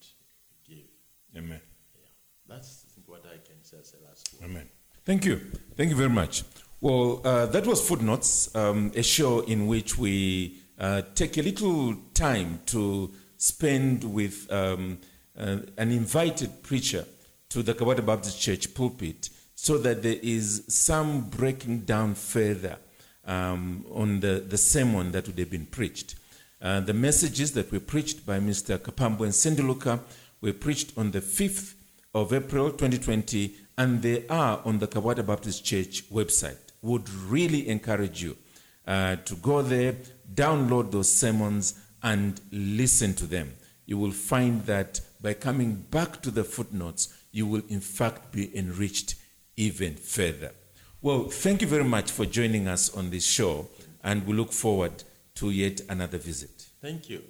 give. 0.66 0.88
Amen. 1.36 1.60
Yeah. 1.94 2.08
That's 2.48 2.86
what 3.06 3.24
I 3.26 3.36
can 3.46 3.62
say 3.62 3.76
as 3.80 3.94
a 4.00 4.08
last 4.08 4.28
word. 4.34 4.50
Amen. 4.50 4.68
Thank 5.04 5.24
you. 5.24 5.36
Thank 5.76 5.90
you 5.90 5.96
very 5.96 6.10
much. 6.10 6.42
Well, 6.82 7.20
uh, 7.26 7.44
that 7.44 7.66
was 7.66 7.86
Footnotes, 7.86 8.54
um, 8.56 8.90
a 8.94 9.02
show 9.02 9.40
in 9.40 9.66
which 9.66 9.98
we 9.98 10.62
uh, 10.78 11.02
take 11.14 11.36
a 11.36 11.42
little 11.42 11.94
time 12.14 12.60
to 12.66 13.10
spend 13.36 14.02
with 14.02 14.50
um, 14.50 14.96
uh, 15.38 15.58
an 15.76 15.90
invited 15.90 16.62
preacher 16.62 17.04
to 17.50 17.62
the 17.62 17.74
Kabwata 17.74 18.04
Baptist 18.06 18.40
Church 18.40 18.72
pulpit 18.72 19.28
so 19.54 19.76
that 19.76 20.02
there 20.02 20.16
is 20.22 20.64
some 20.68 21.28
breaking 21.28 21.80
down 21.80 22.14
further 22.14 22.78
um, 23.26 23.84
on 23.92 24.20
the, 24.20 24.42
the 24.48 24.56
sermon 24.56 25.12
that 25.12 25.26
would 25.26 25.38
have 25.38 25.50
been 25.50 25.66
preached. 25.66 26.14
Uh, 26.62 26.80
the 26.80 26.94
messages 26.94 27.52
that 27.52 27.70
were 27.70 27.80
preached 27.80 28.24
by 28.24 28.40
Mr. 28.40 28.78
Kapambwe 28.78 29.26
and 29.26 29.34
Sendiluka 29.34 30.00
were 30.40 30.54
preached 30.54 30.96
on 30.96 31.10
the 31.10 31.20
5th 31.20 31.74
of 32.14 32.32
April 32.32 32.70
2020, 32.70 33.54
and 33.76 34.00
they 34.00 34.26
are 34.28 34.62
on 34.64 34.78
the 34.78 34.88
Kabwata 34.88 35.26
Baptist 35.26 35.62
Church 35.62 36.08
website. 36.10 36.69
Would 36.82 37.08
really 37.10 37.68
encourage 37.68 38.22
you 38.22 38.36
uh, 38.86 39.16
to 39.16 39.34
go 39.36 39.62
there, 39.62 39.96
download 40.34 40.90
those 40.90 41.12
sermons, 41.12 41.78
and 42.02 42.40
listen 42.50 43.14
to 43.14 43.26
them. 43.26 43.52
You 43.86 43.98
will 43.98 44.12
find 44.12 44.64
that 44.66 45.00
by 45.20 45.34
coming 45.34 45.74
back 45.74 46.22
to 46.22 46.30
the 46.30 46.44
footnotes, 46.44 47.14
you 47.32 47.46
will 47.46 47.62
in 47.68 47.80
fact 47.80 48.32
be 48.32 48.56
enriched 48.56 49.16
even 49.56 49.94
further. 49.94 50.52
Well, 51.02 51.24
thank 51.24 51.62
you 51.62 51.68
very 51.68 51.84
much 51.84 52.10
for 52.10 52.26
joining 52.26 52.68
us 52.68 52.94
on 52.94 53.10
this 53.10 53.26
show, 53.26 53.68
and 54.02 54.26
we 54.26 54.34
look 54.34 54.52
forward 54.52 55.04
to 55.36 55.50
yet 55.50 55.80
another 55.88 56.18
visit. 56.18 56.66
Thank 56.80 57.08
you. 57.08 57.22